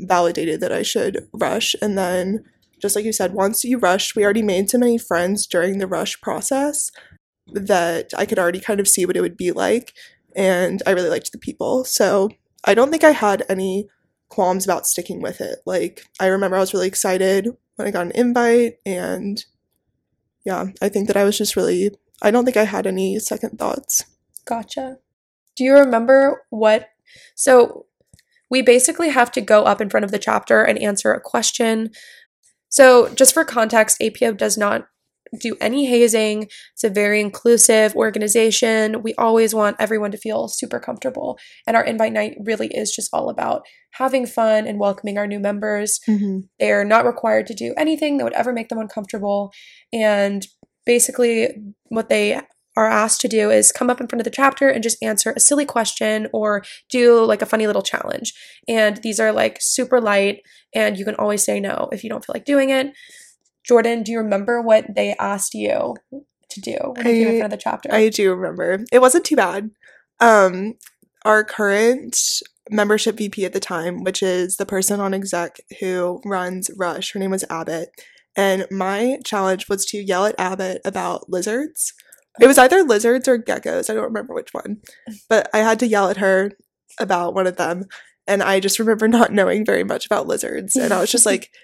[0.00, 1.76] validated that I should rush.
[1.80, 2.44] And then
[2.82, 5.86] just like you said, once you rushed, we already made so many friends during the
[5.86, 6.90] rush process
[7.52, 9.94] that I could already kind of see what it would be like.
[10.34, 11.84] And I really liked the people.
[11.84, 12.30] So
[12.64, 13.88] I don't think I had any
[14.28, 15.60] qualms about sticking with it.
[15.64, 18.74] Like, I remember I was really excited when I got an invite.
[18.84, 19.44] And
[20.44, 21.90] yeah, I think that I was just really,
[22.20, 24.04] I don't think I had any second thoughts.
[24.44, 24.98] Gotcha.
[25.54, 26.88] Do you remember what?
[27.34, 27.86] So
[28.50, 31.90] we basically have to go up in front of the chapter and answer a question
[32.72, 34.86] so, just for context, APO does not
[35.38, 36.44] do any hazing.
[36.72, 39.02] It's a very inclusive organization.
[39.02, 41.38] We always want everyone to feel super comfortable.
[41.66, 45.38] And our invite night really is just all about having fun and welcoming our new
[45.38, 46.00] members.
[46.08, 46.40] Mm-hmm.
[46.58, 49.52] They're not required to do anything that would ever make them uncomfortable.
[49.92, 50.46] And
[50.86, 51.48] basically,
[51.88, 52.40] what they
[52.76, 55.32] are asked to do is come up in front of the chapter and just answer
[55.36, 58.32] a silly question or do like a funny little challenge.
[58.66, 60.42] And these are like super light,
[60.74, 62.92] and you can always say no if you don't feel like doing it.
[63.64, 65.94] Jordan, do you remember what they asked you
[66.50, 67.92] to do when you came in front of the chapter?
[67.92, 68.84] I do remember.
[68.90, 69.70] It wasn't too bad.
[70.20, 70.74] Um,
[71.24, 72.18] our current
[72.70, 77.20] membership VP at the time, which is the person on exec who runs Rush, her
[77.20, 77.90] name was Abbott.
[78.34, 81.92] And my challenge was to yell at Abbott about lizards.
[82.40, 83.90] It was either lizards or geckos.
[83.90, 84.78] I don't remember which one.
[85.28, 86.52] But I had to yell at her
[86.98, 87.86] about one of them.
[88.26, 90.76] And I just remember not knowing very much about lizards.
[90.76, 91.50] And I was just like,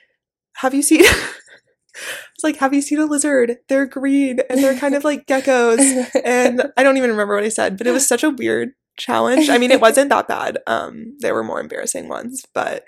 [0.57, 3.59] Have you seen was like, Have you seen a lizard?
[3.69, 6.09] They're green and they're kind of like geckos.
[6.25, 9.49] And I don't even remember what I said, but it was such a weird challenge.
[9.49, 10.59] I mean, it wasn't that bad.
[10.67, 12.85] Um, there were more embarrassing ones, but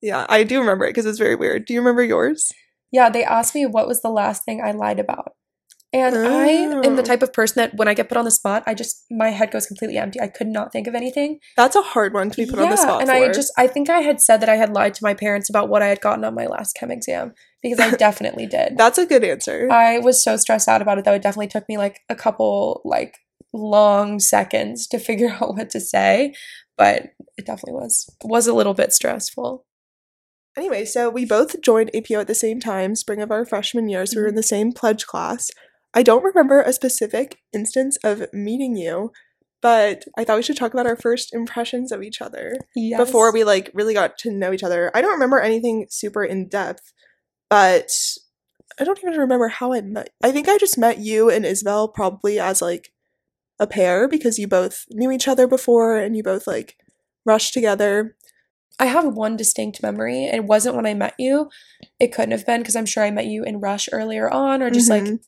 [0.00, 1.66] yeah, I do remember it because it's very weird.
[1.66, 2.50] Do you remember yours?
[2.90, 5.34] Yeah, they asked me what was the last thing I lied about.
[5.94, 7.04] And I am the Oh.
[7.04, 9.50] type of person that when I get put on the spot, I just my head
[9.50, 10.20] goes completely empty.
[10.20, 11.38] I could not think of anything.
[11.54, 13.14] That's a hard one to be put on the spot and for.
[13.14, 15.68] I just I think I had said that I had lied to my parents about
[15.68, 18.78] what I had gotten on my last chem exam because I definitely did.
[18.78, 19.70] That's a good answer.
[19.70, 21.12] I was so stressed out about it though.
[21.12, 23.18] It definitely took me like a couple like
[23.52, 26.32] long seconds to figure out what to say,
[26.78, 29.66] but it definitely was was a little bit stressful.
[30.56, 34.04] Anyway, so we both joined APO at the same time, spring of our freshman year,
[34.04, 34.36] so we were in mm-hmm.
[34.36, 35.50] the same pledge class.
[35.94, 39.12] I don't remember a specific instance of meeting you,
[39.60, 42.98] but I thought we should talk about our first impressions of each other Yes.
[42.98, 44.90] before we like really got to know each other.
[44.94, 46.92] I don't remember anything super in depth,
[47.50, 47.90] but
[48.80, 50.10] I don't even remember how I met.
[50.22, 52.90] I think I just met you and Isabel probably as like
[53.60, 56.76] a pair because you both knew each other before and you both like
[57.26, 58.16] rushed together.
[58.80, 60.24] I have one distinct memory.
[60.24, 61.50] It wasn't when I met you.
[62.00, 64.70] It couldn't have been because I'm sure I met you in Rush earlier on or
[64.70, 65.20] just like Mhm.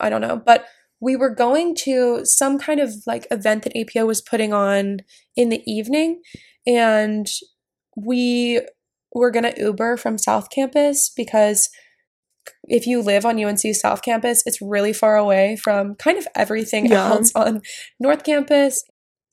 [0.00, 0.66] I don't know, but
[1.00, 4.98] we were going to some kind of like event that APO was putting on
[5.36, 6.20] in the evening
[6.66, 7.26] and
[7.96, 8.60] we
[9.14, 11.68] were going to Uber from South Campus because
[12.68, 16.86] if you live on UNC South Campus, it's really far away from kind of everything
[16.86, 17.08] Yeah.
[17.08, 17.62] else on
[17.98, 18.84] North Campus.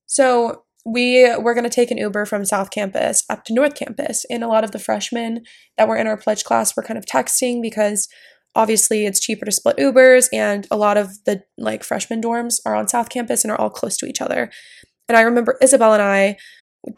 [0.06, 4.26] So we were going to take an Uber from South Campus up to North Campus.
[4.30, 5.44] And a lot of the freshmen
[5.78, 8.08] that were in our pledge class were kind of texting because
[8.58, 12.76] obviously it's cheaper to split Ubers and a lot of the like freshman dorms are
[12.76, 14.52] on South Campus and are all close to each other.
[15.08, 16.38] And I remember Isabel and I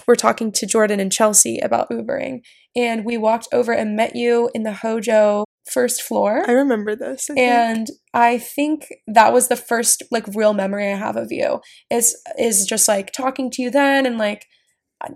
[0.08, 2.42] were talking to Jordan and Chelsea about Ubering
[2.76, 6.44] and we walked over and met you in the Hojo first floor.
[6.48, 7.30] I remember this.
[7.30, 7.52] I think.
[7.52, 11.60] and I think that was the first like real memory I have of you
[11.92, 14.46] is is just like talking to you then and like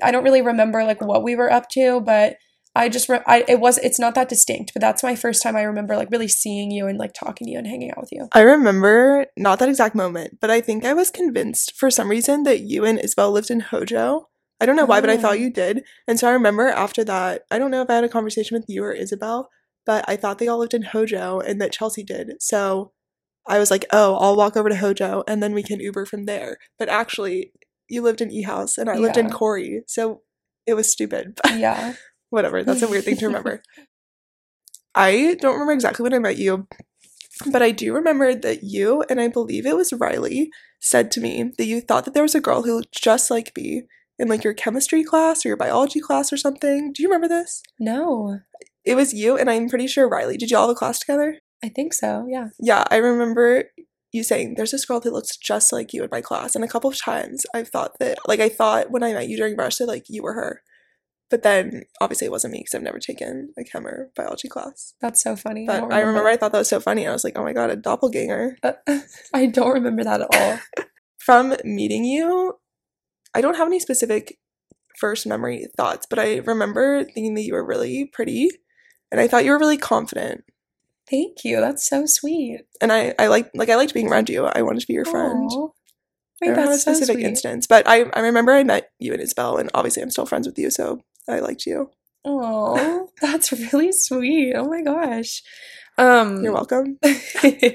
[0.01, 2.35] I don't really remember like what we were up to but
[2.75, 5.55] I just re- I it was it's not that distinct but that's my first time
[5.55, 8.11] I remember like really seeing you and like talking to you and hanging out with
[8.11, 8.27] you.
[8.33, 12.43] I remember not that exact moment, but I think I was convinced for some reason
[12.43, 14.29] that you and Isabel lived in Hojo.
[14.59, 15.17] I don't know why, but I Oh.
[15.17, 15.83] thought you did.
[16.07, 18.65] And so I remember after that, I don't know if I had a conversation with
[18.69, 19.49] you or Isabel,
[19.85, 22.41] but I thought they all lived in Hojo and that Chelsea did.
[22.41, 22.93] So
[23.45, 26.25] I was like, oh, I'll walk over to Hojo and then we can Uber from
[26.25, 26.57] there.
[26.79, 27.51] But actually,
[27.89, 29.83] you lived in E House and I lived in Corey.
[29.87, 30.21] So
[30.65, 31.37] it was stupid.
[31.43, 31.95] But Yeah.
[32.33, 32.63] Whatever.
[32.63, 33.61] That's a weird thing to remember.
[34.95, 36.67] I don't remember exactly when I met you,
[37.51, 41.51] but I do remember that you and I believe it was Riley said to me
[41.57, 43.83] that you thought that there was a girl who looked just like me
[44.19, 46.93] in like your chemistry class or your biology class or something.
[46.93, 47.63] Do you remember this?
[47.79, 48.39] No.
[48.85, 50.37] It was you and I'm pretty sure Riley.
[50.37, 51.39] Did you all have a class together?
[51.63, 52.27] I think so.
[52.29, 52.49] Yeah.
[52.59, 53.65] Yeah, I remember
[54.11, 56.67] you saying there's this girl that looks just like you in my class, and a
[56.67, 59.77] couple of times I've thought that, like, I thought when I met you during brush
[59.77, 60.61] that like you were her,
[61.29, 64.93] but then obviously it wasn't me because I've never taken a chem or biology class.
[65.01, 65.65] That's so funny.
[65.65, 67.07] But don't I remember I thought that was so funny.
[67.07, 68.57] I was like, oh my god, a doppelganger.
[68.61, 68.83] that.
[68.87, 68.99] Uh,
[69.33, 70.59] I don't remember that at all.
[71.19, 72.57] From meeting you,
[73.33, 74.37] I don't have any specific
[74.99, 78.49] first memory thoughts, but I remember thinking that you were really pretty,
[79.11, 80.43] and I thought you were really confident.
[81.09, 81.59] Thank you.
[81.59, 82.61] That's so sweet.
[82.81, 84.45] And I, I like like I liked being around you.
[84.45, 85.49] I wanted to be your friend.
[85.51, 85.67] Aw.
[86.41, 87.25] I Wait, don't have a so specific sweet.
[87.25, 90.45] instance, but I, I remember I met you and Isabel, and obviously I'm still friends
[90.45, 91.89] with you, so I liked you.
[92.25, 94.53] Oh, that's really sweet.
[94.55, 95.41] Oh my gosh.
[95.97, 96.97] Um You're welcome.
[97.03, 97.73] I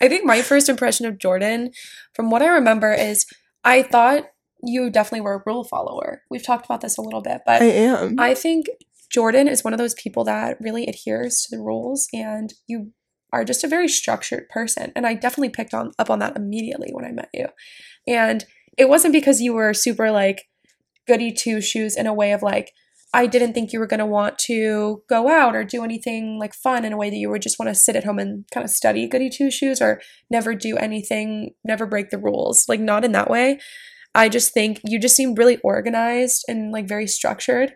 [0.00, 1.70] think my first impression of Jordan,
[2.14, 3.26] from what I remember, is
[3.64, 4.24] I thought
[4.62, 6.22] you definitely were a rule follower.
[6.30, 8.18] We've talked about this a little bit, but I am.
[8.18, 8.66] I think
[9.10, 12.92] Jordan is one of those people that really adheres to the rules and you
[13.32, 14.92] are just a very structured person.
[14.96, 17.46] And I definitely picked on up on that immediately when I met you.
[18.06, 18.44] And
[18.78, 20.48] it wasn't because you were super like
[21.06, 22.72] goody two shoes in a way of like,
[23.14, 26.54] I didn't think you were going to want to go out or do anything like
[26.54, 28.64] fun in a way that you would just want to sit at home and kind
[28.64, 32.68] of study goody two shoes or never do anything, never break the rules.
[32.68, 33.60] Like, not in that way.
[34.14, 37.74] I just think you just seem really organized and like very structured.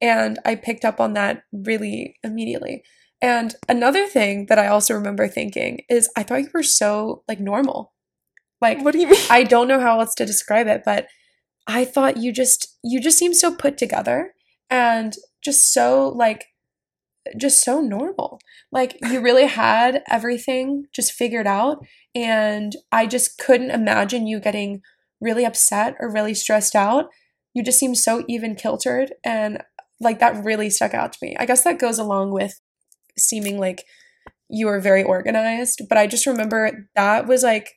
[0.00, 2.82] And I picked up on that really immediately.
[3.20, 7.38] And another thing that I also remember thinking is I thought you were so like
[7.38, 7.92] normal.
[8.60, 9.20] Like, what do you mean?
[9.30, 11.06] I don't know how else to describe it, but
[11.66, 14.34] I thought you just you just seem so put together
[14.70, 16.46] and just so like
[17.36, 18.38] just so normal.
[18.70, 24.82] Like you really had everything just figured out and I just couldn't imagine you getting
[25.20, 27.06] really upset or really stressed out.
[27.54, 29.62] You just seem so even kiltered and
[30.00, 31.36] like that really stuck out to me.
[31.38, 32.60] I guess that goes along with
[33.16, 33.84] seeming like
[34.48, 35.82] you were very organized.
[35.88, 37.74] But I just remember that was like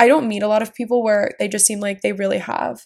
[0.00, 2.82] I don't meet a lot of people where they just seem like they really have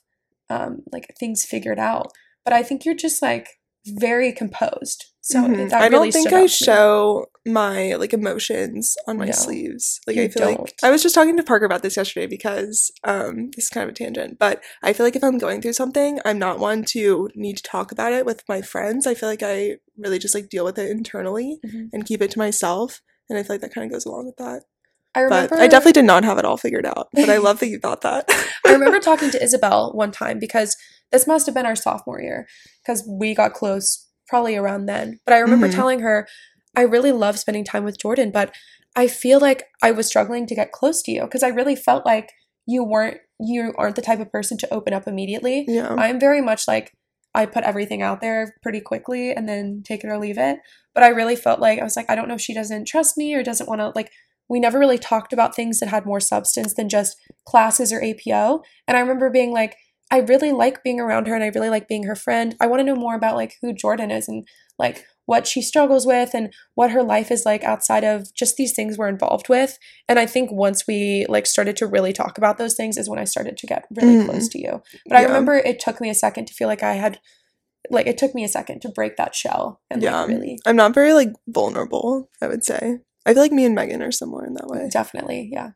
[0.50, 2.12] um, like things figured out.
[2.44, 3.48] But I think you're just like
[3.86, 5.06] very composed.
[5.22, 5.70] So Mhm.
[5.70, 6.48] that I don't think I me.
[6.48, 10.00] show my like emotions on my No, sleeves.
[10.06, 10.72] Like I feel like don't.
[10.82, 13.94] I was just talking to Parker about this yesterday because um this is kind of
[13.94, 17.28] a tangent, but I feel like if I'm going through something, I'm not one to
[17.36, 19.06] need to talk about it with my friends.
[19.06, 21.90] I feel like I really just like deal with it internally Mhm.
[21.92, 23.00] and keep it to myself.
[23.28, 24.64] And I feel like that kind of goes along with that.
[25.14, 27.08] I remember But I definitely did not have it all figured out.
[27.12, 28.24] But I love that you thought that.
[28.66, 30.76] I remember talking to Isabel one time because
[31.10, 32.46] this must have been our sophomore year
[32.82, 35.20] because we got close probably around then.
[35.26, 35.74] But I remember Mhm.
[35.74, 36.26] telling her,
[36.74, 38.54] I really love spending time with Jordan, but
[38.96, 42.06] I feel like I was struggling to get close to you because I really felt
[42.06, 42.30] like
[42.66, 45.64] you weren't you aren't the type of person to open up immediately.
[45.66, 45.92] yeah.
[45.98, 46.92] I'm very much like
[47.34, 50.58] I put everything out there pretty quickly and then take it or leave it.
[50.94, 53.16] But I really felt like I was like, I don't know if she doesn't trust
[53.18, 54.10] me or doesn't want to like
[54.52, 58.62] we never really talked about things that had more substance than just classes or APO.
[58.86, 59.76] And I remember being like,
[60.10, 62.54] I really like being around her and I really like being her friend.
[62.60, 64.46] I want to know more about like who Jordan is and
[64.78, 68.74] like what she struggles with and what her life is like outside of just these
[68.74, 69.78] things we're involved with.
[70.06, 73.18] And I think once we like started to really talk about those things is when
[73.18, 74.26] I started to get really Mhm.
[74.26, 74.82] close to you.
[75.08, 77.20] But I remember it took me a second to feel like I had
[77.88, 80.20] like it took me a second to break that shell and Yeah.
[80.20, 82.98] like really I'm not very like vulnerable, I would say.
[83.26, 84.88] I feel like me and Megan are similar in that way.
[84.90, 85.70] definitely, yeah.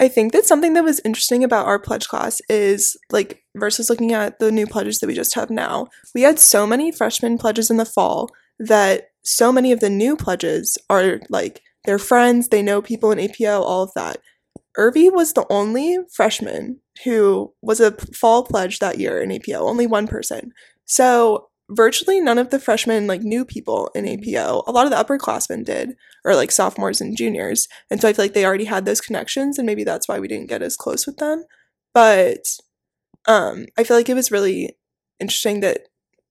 [0.00, 4.12] I think that something that was interesting about our pledge class is like versus looking
[4.12, 5.86] at the new pledges that we just have now.
[6.14, 10.16] We had so many freshman pledges in the fall that so many of the new
[10.16, 14.18] pledges are like they're friends, they know people in APO, all of that.
[14.76, 19.86] Irvi was the only freshman who was a fall pledge that year in APO, only
[19.86, 20.52] one person.
[20.84, 24.64] So virtually none of the freshmen like knew people in APO.
[24.66, 27.68] A lot of the upperclassmen did, or like sophomores and juniors.
[27.90, 30.28] And so I feel like they already had those connections and maybe that's why we
[30.28, 31.44] didn't get as close with them.
[31.92, 32.44] But
[33.26, 34.76] um I feel like it was really
[35.20, 35.88] interesting that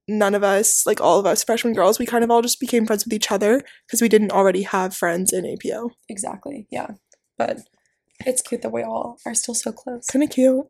[0.07, 2.85] none of us, like all of us freshman girls, we kind of all just became
[2.85, 5.91] friends with each other because we didn't already have friends in APO.
[6.09, 6.67] Exactly.
[6.69, 6.91] Yeah.
[7.37, 7.59] But
[8.25, 10.05] it's cute that we all are still so close.
[10.07, 10.67] Kind of cute.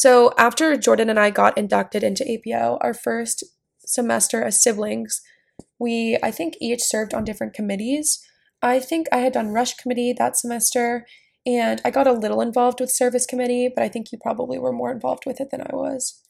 [0.00, 3.44] So after Jordan and I got inducted into APO, our first
[3.84, 5.20] semester as siblings,
[5.78, 8.18] we I think each served on different committees.
[8.62, 11.04] I think I had done rush committee that semester
[11.44, 14.72] and I got a little involved with service committee, but I think you probably were
[14.72, 16.22] more involved with it than I was.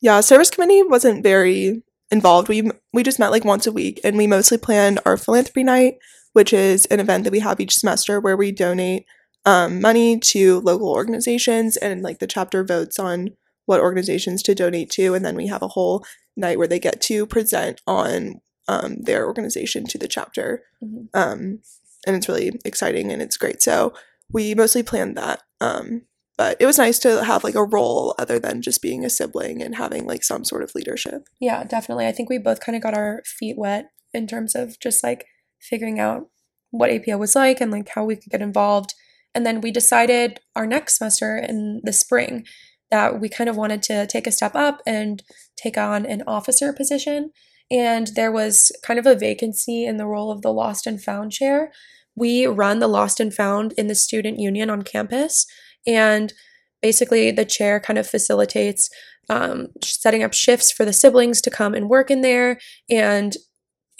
[0.00, 2.48] Yeah, service committee wasn't very involved.
[2.48, 5.94] We we just met like once a week and we mostly planned our philanthropy night,
[6.34, 9.06] which is an event that we have each semester where we donate
[9.44, 13.30] um, money to local organizations and like the chapter votes on
[13.66, 16.04] what organizations to donate to and then we have a whole
[16.36, 21.08] night where they get to present on um, their organization to the chapter Mhm.
[21.14, 21.60] um,
[22.06, 23.92] and it's really exciting and it's great so
[24.32, 26.02] we mostly planned that um,
[26.36, 29.60] but it was nice to have like a role other than just being a sibling
[29.62, 32.06] and having like some sort of leadership Yeah, definitely.
[32.06, 35.26] I think we both kind of got our feet wet in terms of just like
[35.60, 36.28] figuring out
[36.70, 38.94] what APO was like and like how we could get involved.
[39.38, 42.44] And then we decided our next semester in the spring
[42.90, 45.22] that we kind of wanted to take a step up and
[45.56, 47.30] take on an officer position.
[47.70, 51.30] And there was kind of a vacancy in the role of the Lost and Found
[51.30, 51.70] chair.
[52.16, 55.46] We run the Lost and Found in the student union on campus.
[55.86, 56.32] And
[56.82, 58.90] basically, the chair kind of facilitates
[59.28, 62.58] um, setting up shifts for the siblings to come and work in there
[62.90, 63.36] and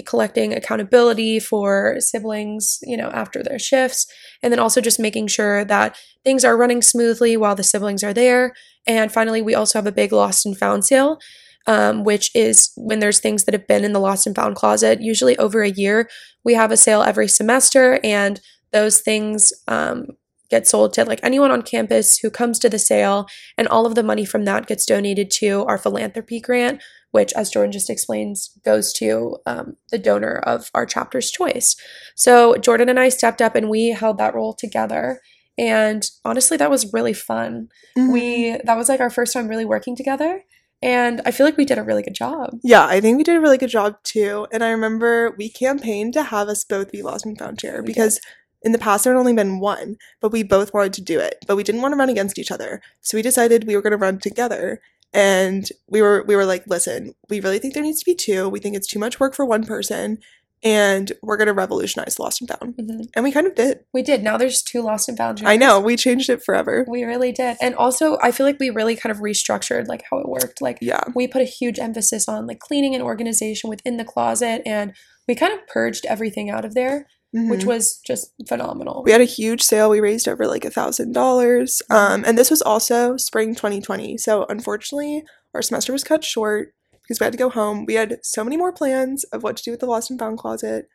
[0.04, 4.06] collecting accountability for siblings, you know, after their shifts.
[4.42, 8.14] And then also just making sure that things are running smoothly while the siblings are
[8.14, 8.54] there.
[8.86, 11.18] And finally, we also have a big lost and found sale.
[11.66, 15.02] Um, which is when there's things that have been in the lost and found closet,
[15.02, 16.08] usually over a year.
[16.42, 18.40] We have a sale every semester, and
[18.72, 20.06] those things um,
[20.48, 23.26] get sold to like anyone on campus who comes to the sale,
[23.58, 27.50] and all of the money from that gets donated to our philanthropy grant, which, as
[27.50, 31.76] Jordan just explains, goes to um, the donor of our chapter's choice.
[32.14, 35.20] So Jordan and I stepped up and we held that role together.
[35.56, 37.68] And honestly, that was really fun.
[37.96, 38.12] Mhm.
[38.12, 40.44] We that was like our first time really working together,
[40.80, 42.58] and I feel like we did a really good job.
[42.62, 44.46] Yeah, I think we did a really good job too.
[44.52, 47.86] And I remember we campaigned to have us both be Lost and Found Chair We
[47.86, 48.20] because
[48.62, 51.44] in the past there had only been one, but we both wanted to do it.
[51.48, 52.80] But we didn't want to run against each other.
[53.00, 54.80] So we decided we were going to run together.
[55.12, 58.48] And we were we were like, listen, we really think there needs to be two.
[58.48, 60.18] We think it's too much work for one person,
[60.62, 62.76] and we're going to revolutionize Lost and Found.
[62.76, 63.08] Mhm.
[63.14, 63.80] And we kind of did.
[63.94, 64.22] We did.
[64.22, 65.42] Now there's two lost and found.
[65.44, 66.84] I know we changed it forever.
[66.88, 67.56] We really did.
[67.60, 70.60] And also, I feel like we really kind of restructured like how it worked.
[70.60, 74.62] Like Yeah, we put a huge emphasis on like cleaning and organization within the closet
[74.66, 74.94] and
[75.26, 77.66] we kind of purged everything out of there, which Mhm.
[77.66, 79.02] was just phenomenal.
[79.04, 79.90] we had a huge sale.
[79.90, 81.82] We raised over like a thousand dollars.
[81.90, 84.16] Um, and this was also spring 2020.
[84.18, 85.24] So unfortunately,
[85.54, 86.72] our semester was cut short
[87.02, 87.84] because we had to go home.
[87.86, 90.38] We had so many more plans of what to do with the lost and found
[90.38, 90.88] closet.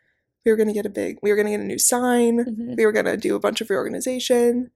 [0.45, 1.17] We were gonna get a big.
[1.21, 2.39] We were gonna get a new sign.
[2.45, 2.77] Mhm.
[2.77, 4.71] We were gonna do a bunch of reorganization.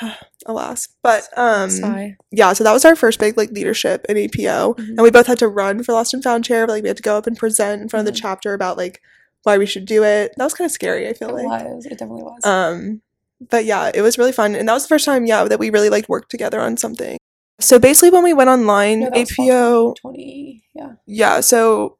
[0.46, 2.16] Alas, but um, Sigh.
[2.30, 2.52] yeah.
[2.54, 4.88] So that was our first big like leadership in APO, Mhm.
[4.88, 6.66] and we both had to run for lost and found chair.
[6.66, 8.76] But, like we had to go up and present in front of the chapter about
[8.78, 9.00] like
[9.44, 10.32] why we should do it.
[10.36, 11.08] That was kind of scary.
[11.08, 11.64] I feel It like.
[11.64, 11.86] was.
[11.86, 12.44] It definitely was.
[12.44, 13.02] Um,
[13.50, 15.70] but yeah, it was really fun, and that was the first time, yeah, that we
[15.70, 17.18] really like worked together on something.
[17.60, 20.64] So basically, when we went online, No, that was fall APO, 2020.
[20.74, 20.92] Yeah.
[21.06, 21.40] yeah.
[21.40, 21.98] So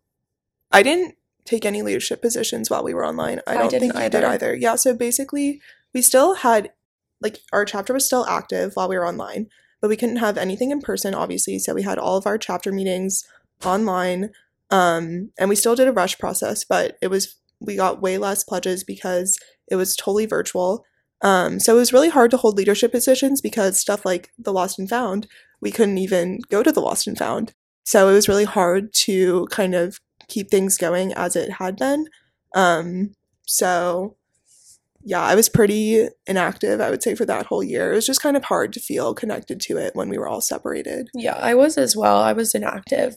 [0.71, 3.41] I didn't take any leadership positions while we were online.
[3.47, 4.27] I I don't didn't think you did either.
[4.27, 4.55] either.
[4.55, 4.77] Yeah.
[4.77, 5.61] So basically,
[5.93, 6.71] we still had
[7.21, 9.49] like our chapter was still active while we were online,
[9.81, 11.59] but we couldn't have anything in person, obviously.
[11.59, 13.25] So we had all of our chapter meetings
[13.65, 14.31] online,
[14.73, 18.43] um, and we still did a rush process, but it was we got way less
[18.43, 20.85] pledges because it was totally virtual.
[21.21, 24.79] Um, so it was really hard to hold leadership positions because stuff like the Lost
[24.79, 25.29] and Found,
[25.61, 27.53] we couldn't even go to the Lost and Found.
[27.85, 32.07] So it was really hard to kind of keep things going as it had been.
[32.55, 33.15] Um,
[33.47, 34.17] so
[35.05, 37.93] yeah, I was pretty inactive, I would say, for that whole year.
[37.93, 40.41] It was just kind of hard to feel connected to it when we were all
[40.41, 41.11] separated.
[41.15, 42.19] Yeah, I was as well.
[42.19, 43.17] I was inactive.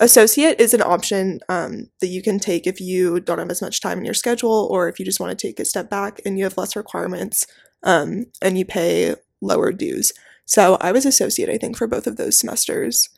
[0.00, 3.80] Associate is an option um, that you can take if you don't have as much
[3.80, 6.38] time in your schedule or if you just want to take a step back and
[6.38, 7.46] you have less requirements
[7.82, 10.12] um, and you pay lower dues.
[10.44, 13.08] So I was associate, I think, for both of those semesters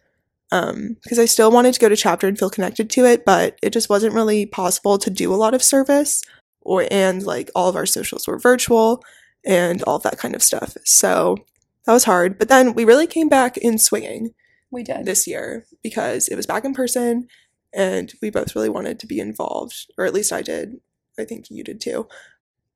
[0.50, 3.72] because I still wanted to go to chapter and feel connected to it, but it
[3.72, 6.22] just wasn't really possible to do a lot of service
[6.62, 9.02] or and like all of our socials were virtual
[9.44, 10.76] and all that kind of stuff.
[10.84, 11.36] So
[11.84, 12.38] that was hard.
[12.38, 14.34] But then we really came back in swinging
[14.70, 15.04] We did.
[15.04, 17.26] this year because it was back in person
[17.72, 20.76] and we both really wanted to be involved, or at least I did.
[21.18, 22.08] I think you did too.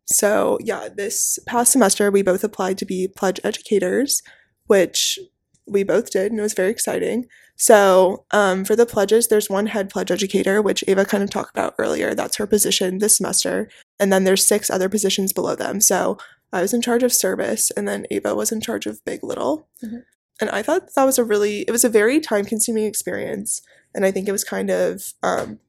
[0.07, 4.23] So, yeah, this past semester we both applied to be pledge educators,
[4.67, 5.19] which
[5.67, 7.27] we both did, and it was very exciting.
[7.57, 11.57] So, um, for the pledges, there's one head pledge educator, which Ava kind of talked
[11.57, 12.15] about earlier.
[12.15, 13.71] That's her position this semester.
[13.99, 15.81] And then there's six other positions below them.
[15.81, 16.19] So,
[16.53, 19.69] I was in charge of service, and then Ava was in charge of Big Little.
[19.83, 20.03] Mhm.
[20.41, 23.63] And I thought that was a really, it was a very time consuming experience.
[23.95, 25.61] And I think it was kind of, um,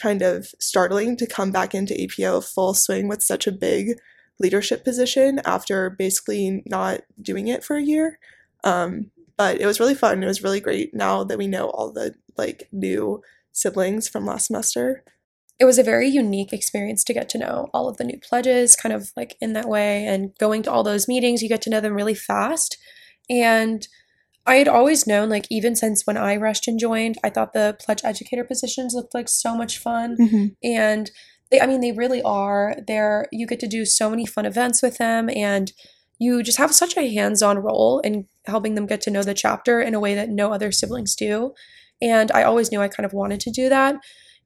[0.00, 3.98] kind of startling to come back into APO full swing with such a big
[4.38, 8.18] leadership position after basically not doing it for a year.
[8.64, 10.22] Um, but it was really fun.
[10.22, 14.46] It was really great now that we know all the like new siblings from last
[14.46, 15.04] semester.
[15.58, 18.76] it was a very unique experience to get to know all of the new pledges
[18.76, 21.70] kind of like in that way and going to all those meetings you get to
[21.70, 22.78] know them really fast
[23.30, 23.88] and
[24.46, 27.76] i had always known like even since when i rushed and joined i thought the
[27.80, 30.16] pledge educator positions looked like so much fun.
[30.18, 30.46] Mm-hmm.
[30.62, 31.10] And
[31.50, 32.76] they i mean they really are.
[32.86, 35.72] They're you get to do so many fun events with them and
[36.18, 39.80] you just have such a hands-on role in helping them get to know the chapter
[39.80, 41.52] in a way that no other siblings do.
[42.00, 43.96] And i always knew i kind of wanted to do that.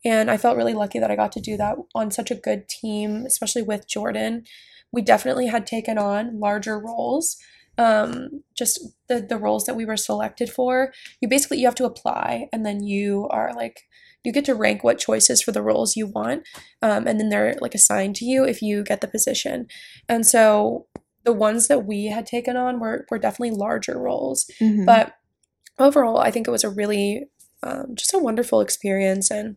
[0.05, 2.69] And i felt really lucky that i got to do that on such a good
[2.69, 4.45] team especially with jordan.
[4.93, 7.37] We definitely had taken on larger roles
[7.79, 11.85] um, just the, the roles that we were selected for you basically you have to
[11.85, 13.81] apply and then you are like
[14.25, 16.47] you get to rank what choices for the roles you want
[16.83, 19.67] um, and then they're like assigned to you if you get the position.
[20.09, 20.87] And so
[21.25, 24.47] the ones that we had taken on were, were definitely larger roles.
[24.61, 24.87] Mhm.
[24.87, 25.15] but
[25.79, 27.25] overall i think it was a really
[27.63, 29.57] um, just a wonderful experience and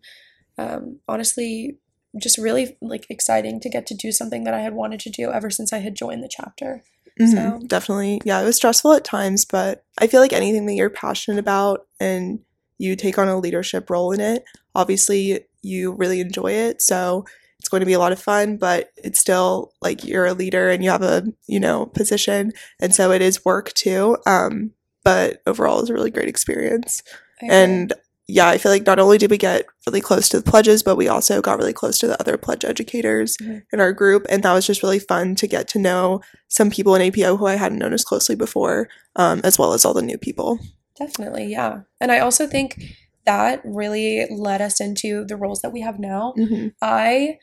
[0.57, 1.78] um, honestly
[2.20, 5.32] just really like exciting to get to do something that i had wanted to do
[5.32, 6.84] ever since i had joined the chapter
[7.20, 8.22] Mhm, So- definitely.
[8.26, 11.88] Yeah, it was stressful at times, but I feel like anything that you're passionate about
[11.99, 12.39] and
[12.78, 14.43] you take on a leadership role in it,
[14.76, 16.82] obviously you really enjoy it.
[16.82, 17.26] So
[17.59, 20.70] it's going to be a lot of fun, but it's still like you're a leader
[20.70, 22.51] and you have a, you know, position.
[22.80, 24.18] And so it is work too.
[24.28, 24.72] Um,
[25.03, 27.01] but overall it's a really great experience.
[27.41, 27.49] Agree.
[27.55, 27.93] And
[28.28, 30.98] yeah, I feel like not only did we get really close to the pledges, but
[30.98, 33.64] we also got really close to the other pledge educators Mhm.
[33.72, 34.26] in our group.
[34.30, 37.46] And that was just really fun to get to know some people in APO who
[37.48, 40.60] I hadn't known as closely before, um, as well as all the new people.
[41.00, 42.82] definitely yeah and i also think
[43.24, 46.70] that really led us into the roles that we have now Mm-hmm.
[46.82, 47.38] I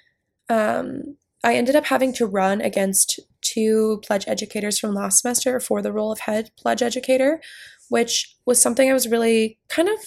[0.49, 5.83] um I ended up having to run against two pledge educators from last semester for
[5.83, 7.41] the role of head pledge educator,
[7.91, 9.99] which was something I was really kind of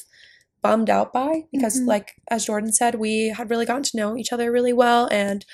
[0.69, 1.87] bummed out by because Mhm.
[1.87, 5.45] like as Jordan said, we had really gotten to know each other really well and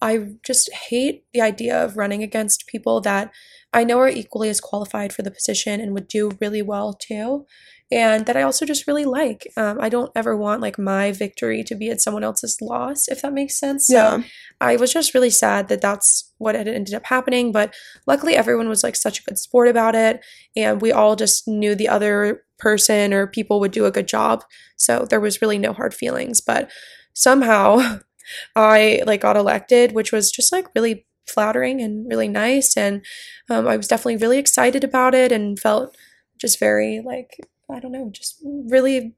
[0.00, 0.12] I
[0.44, 3.32] just hate the idea of running against people that
[3.72, 7.46] I know are equally as qualified for the position and would do really well too.
[7.90, 9.46] And that I also just really like.
[9.56, 13.22] Um, I don't ever want like my victory to be at someone else's loss, if
[13.22, 13.86] that makes sense.
[13.86, 14.22] So Yeah.
[14.60, 17.52] I was just really sad that that's what had ended up happening.
[17.52, 17.74] But
[18.06, 20.20] luckily, everyone was like such a good sport about it,
[20.56, 24.44] and we all just knew the other person or people would do a good job.
[24.76, 26.40] So there was really no hard feelings.
[26.40, 26.70] But
[27.14, 28.00] somehow,
[28.56, 33.04] I like got elected, which was just like really flattering and really nice, and
[33.48, 35.96] um, I was definitely really excited about it and felt
[36.38, 37.38] just very like
[37.70, 39.14] I don't know, just really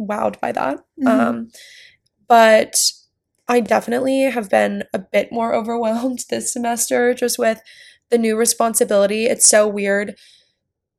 [0.00, 0.80] wowed by that.
[1.00, 1.06] Mhm.
[1.08, 1.50] Um,
[2.28, 2.76] but
[3.48, 7.60] I definitely have been a bit more overwhelmed this semester just with
[8.10, 9.26] the new responsibility.
[9.26, 10.16] It's so weird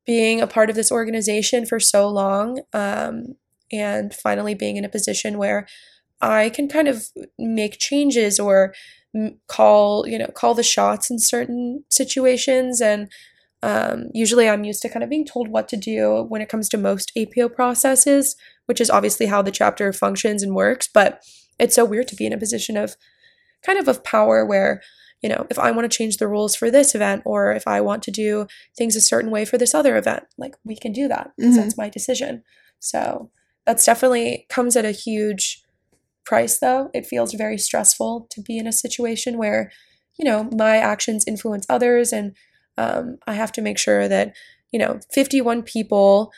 [0.05, 3.36] being a part of this organization for so long um,
[3.71, 5.67] and finally being in a position where
[6.21, 7.07] I can kind of
[7.39, 8.73] make changes or
[9.47, 12.81] call, you know, call the shots in certain situations.
[12.81, 13.09] And
[13.66, 16.70] um, usually I'm used to kind of being told what to do when it comes
[16.70, 18.36] to most APO processes,
[18.68, 20.88] which is obviously how the chapter functions and works.
[20.93, 21.22] But
[21.57, 22.95] it's so weird to be in a position of
[23.66, 24.82] kind of of power where
[25.24, 27.82] you know if i want to change the rules for this event or if i
[27.82, 28.45] want to do
[28.78, 31.61] things a certain way for this other event like we can do that because Mhm.
[31.61, 32.43] that's my decision
[32.80, 33.32] so
[33.66, 35.63] that's definitely comes at a huge
[36.26, 39.72] price though it feels very stressful to be in a situation where
[40.20, 42.36] you know my actions influence others and
[42.78, 44.34] um, i have to make sure that
[44.71, 46.32] you know 51 people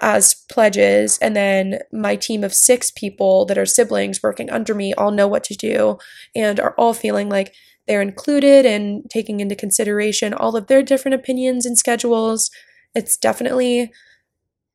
[0.00, 4.94] as pledges and then my team of six people that are siblings working under me
[4.94, 5.98] all know what to do
[6.36, 7.52] and are all feeling like
[7.86, 12.50] they're included and taking into consideration all of their different opinions and schedules.
[12.94, 13.92] It's definitely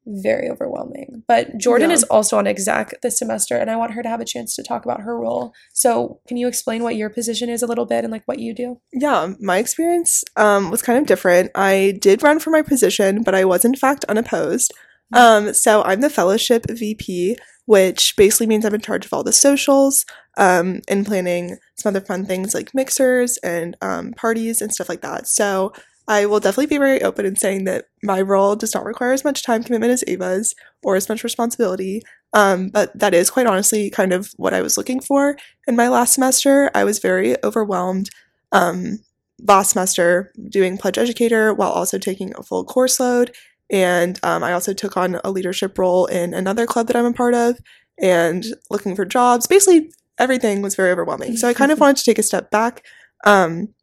[0.09, 1.95] very overwhelming but jordan Yeah.
[1.95, 4.63] is also on exec this semester and i want her to have a chance to
[4.63, 8.03] talk about her role so can you explain what your position is a little bit
[8.05, 11.51] and like what you do Yeah, my experience um, was kind of different.
[11.55, 14.73] I did run for my position, but I was in fact unopposed.
[15.13, 19.33] Um, so I'm the fellowship VP, which basically means I'm in charge of all the
[19.33, 20.05] socials
[20.37, 25.01] um, and planning some other fun things like mixers and um, parties and stuff like
[25.01, 25.27] that.
[25.27, 25.73] So
[26.07, 29.25] I will definitely be very open in saying that my role does not require as
[29.25, 32.01] much time commitment as Ava's or as much responsibility.
[32.33, 35.37] Um, but that is quite honestly kind of what I was looking for
[35.67, 36.71] in my last semester.
[36.73, 38.09] I was very overwhelmed
[38.53, 38.99] um,
[39.45, 43.35] last semester doing Pledge Educator while also taking a full course load.
[43.69, 47.13] And um, I also took on a leadership role in another club that I'm a
[47.13, 47.59] part of
[48.01, 49.45] and looking for jobs.
[49.45, 51.35] Basically, everything was very overwhelming.
[51.35, 52.85] So I kind of wanted to take a step back.
[53.25, 53.73] Um,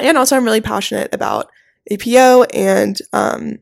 [0.00, 1.50] and also, I'm really passionate about
[1.90, 3.58] APO and um,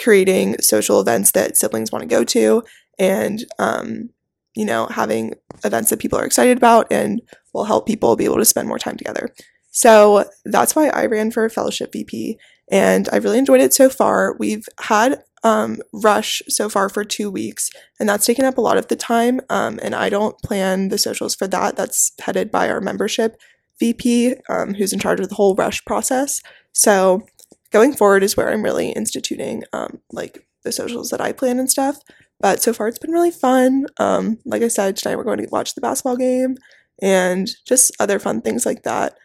[0.00, 2.62] creating social events that siblings want to go to
[2.98, 4.10] and, um,
[4.54, 8.36] you know, having events that people are excited about and will help people be able
[8.36, 9.32] to spend more time together.
[9.70, 12.38] So that's why I ran for fellowship VP,
[12.70, 14.36] and I really enjoyed it so far.
[14.38, 18.76] We've had um, Rush so far for two weeks, and that's taken up a lot
[18.76, 19.40] of the time.
[19.48, 21.76] Um, and I don't plan the socials for that.
[21.76, 23.40] That's headed by our membership
[23.80, 26.40] VP, um, who's in charge of the whole Rush process.
[26.72, 27.26] So
[27.72, 31.70] going forward is where I'm really instituting um, like the socials that I plan and
[31.70, 31.98] stuff.
[32.38, 33.86] But so far, it's been really fun.
[33.98, 36.56] Um, like I said, tonight we're going to watch the basketball game
[37.00, 39.16] and just other fun things like that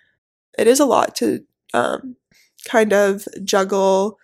[0.57, 1.41] it is a lot to
[1.73, 2.15] um,
[2.67, 4.17] kind of juggle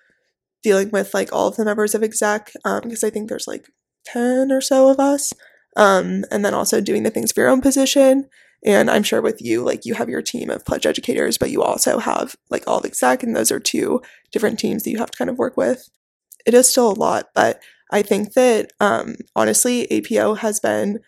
[0.64, 3.68] dealing with like all of the members of exec because I think there's like
[4.06, 5.32] 10 or so of us.
[5.76, 8.30] Um, and then also doing the things for your own position.
[8.66, 11.62] And I'm sure with you, like you have your team of pledge educators, but you
[11.62, 14.02] also have like all of exec, and those are two
[14.32, 15.90] different teams that you have to kind of work with.
[16.46, 17.62] It is still a lot, but
[17.92, 21.00] I think that um, honestly, APO has been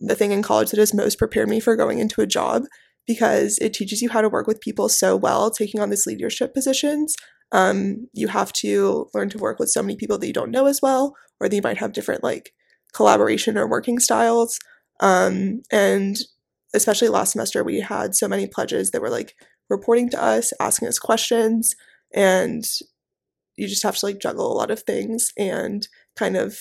[0.00, 2.64] the thing in college that has most prepared me for going into a job
[3.06, 6.54] because it teaches you how to work with people so well taking on these leadership
[6.54, 7.14] positions
[7.52, 10.66] um, you have to learn to work with so many people that you don't know
[10.66, 12.52] as well or that you might have different like
[12.92, 14.58] collaboration or working styles
[15.00, 16.18] um, and
[16.74, 19.34] especially last semester we had so many pledges that were like
[19.68, 21.74] reporting to us asking us questions
[22.14, 22.64] and
[23.56, 26.58] you just have to like juggle a lot of things and kind of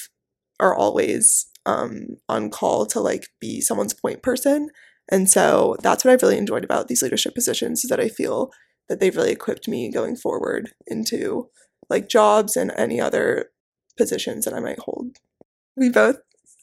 [0.59, 4.69] are always um, on call to like be someone's point person
[5.11, 8.51] and so that's what I've really enjoyed about these leadership positions is that I feel
[8.87, 11.49] that they've really equipped me going forward into
[11.89, 13.49] like jobs and any other
[13.97, 15.17] positions that I might hold.
[15.75, 16.17] We both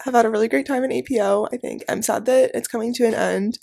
[0.07, 1.49] have had a really great time in APO.
[1.53, 3.59] I think I'm sad that it's coming to an end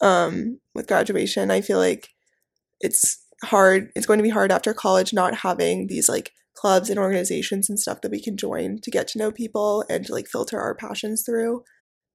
[0.00, 1.50] um, with graduation.
[1.50, 2.10] I feel like
[2.80, 3.90] it's hard.
[3.96, 7.78] It's going to be hard after college not having these like clubs and organizations and
[7.78, 10.74] stuff that we can join to get to know people and to like filter our
[10.74, 11.64] passions through.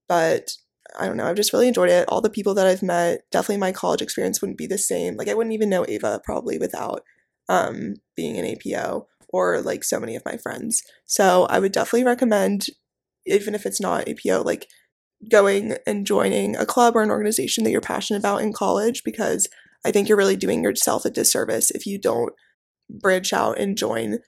[0.08, 0.52] But
[0.98, 1.28] I don't know.
[1.28, 2.08] I've just really enjoyed it.
[2.08, 5.16] All the people that I've met, definitely my college experience wouldn't be the same.
[5.16, 7.04] Like I wouldn't even know Ava probably without
[7.48, 10.84] um, being an APO or like so many of my friends.
[11.06, 12.68] So I would definitely recommend,
[13.26, 14.68] even if it's not APO, like
[15.30, 19.48] going and joining a club or an organization that you're passionate about in college because
[19.86, 22.34] I think you're really doing yourself a disservice if you don't
[22.90, 24.20] branch out and join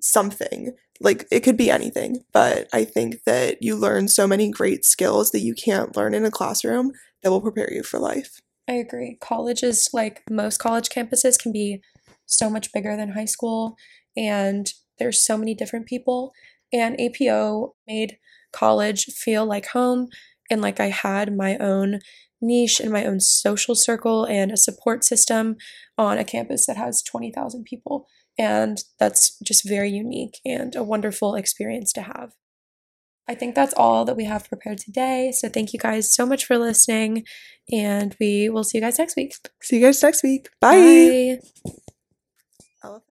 [0.00, 0.74] something.
[1.00, 5.30] Like it could be anything, but I think that you learn so many great skills
[5.30, 8.40] that you can't learn in a classroom that will prepare you for life.
[8.68, 9.16] I agree.
[9.20, 11.80] College is like most college campuses can be
[12.26, 13.76] so much bigger than high school,
[14.16, 16.32] and there's so many different people.
[16.72, 18.18] And APO made
[18.52, 20.08] college feel like home
[20.50, 22.00] and like I had my own
[22.40, 25.56] niche and my own social circle and a support system
[25.96, 28.06] on a campus that has 20,000 people.
[28.38, 32.32] And that's just very unique and a wonderful experience to have.
[33.28, 35.32] I think that's all that we have prepared today.
[35.36, 37.24] So thank you guys so much for listening,
[37.70, 39.34] and we will see you guys next week.
[39.60, 40.48] See you guys next week.
[40.60, 41.38] Bye.
[42.82, 42.98] Bye.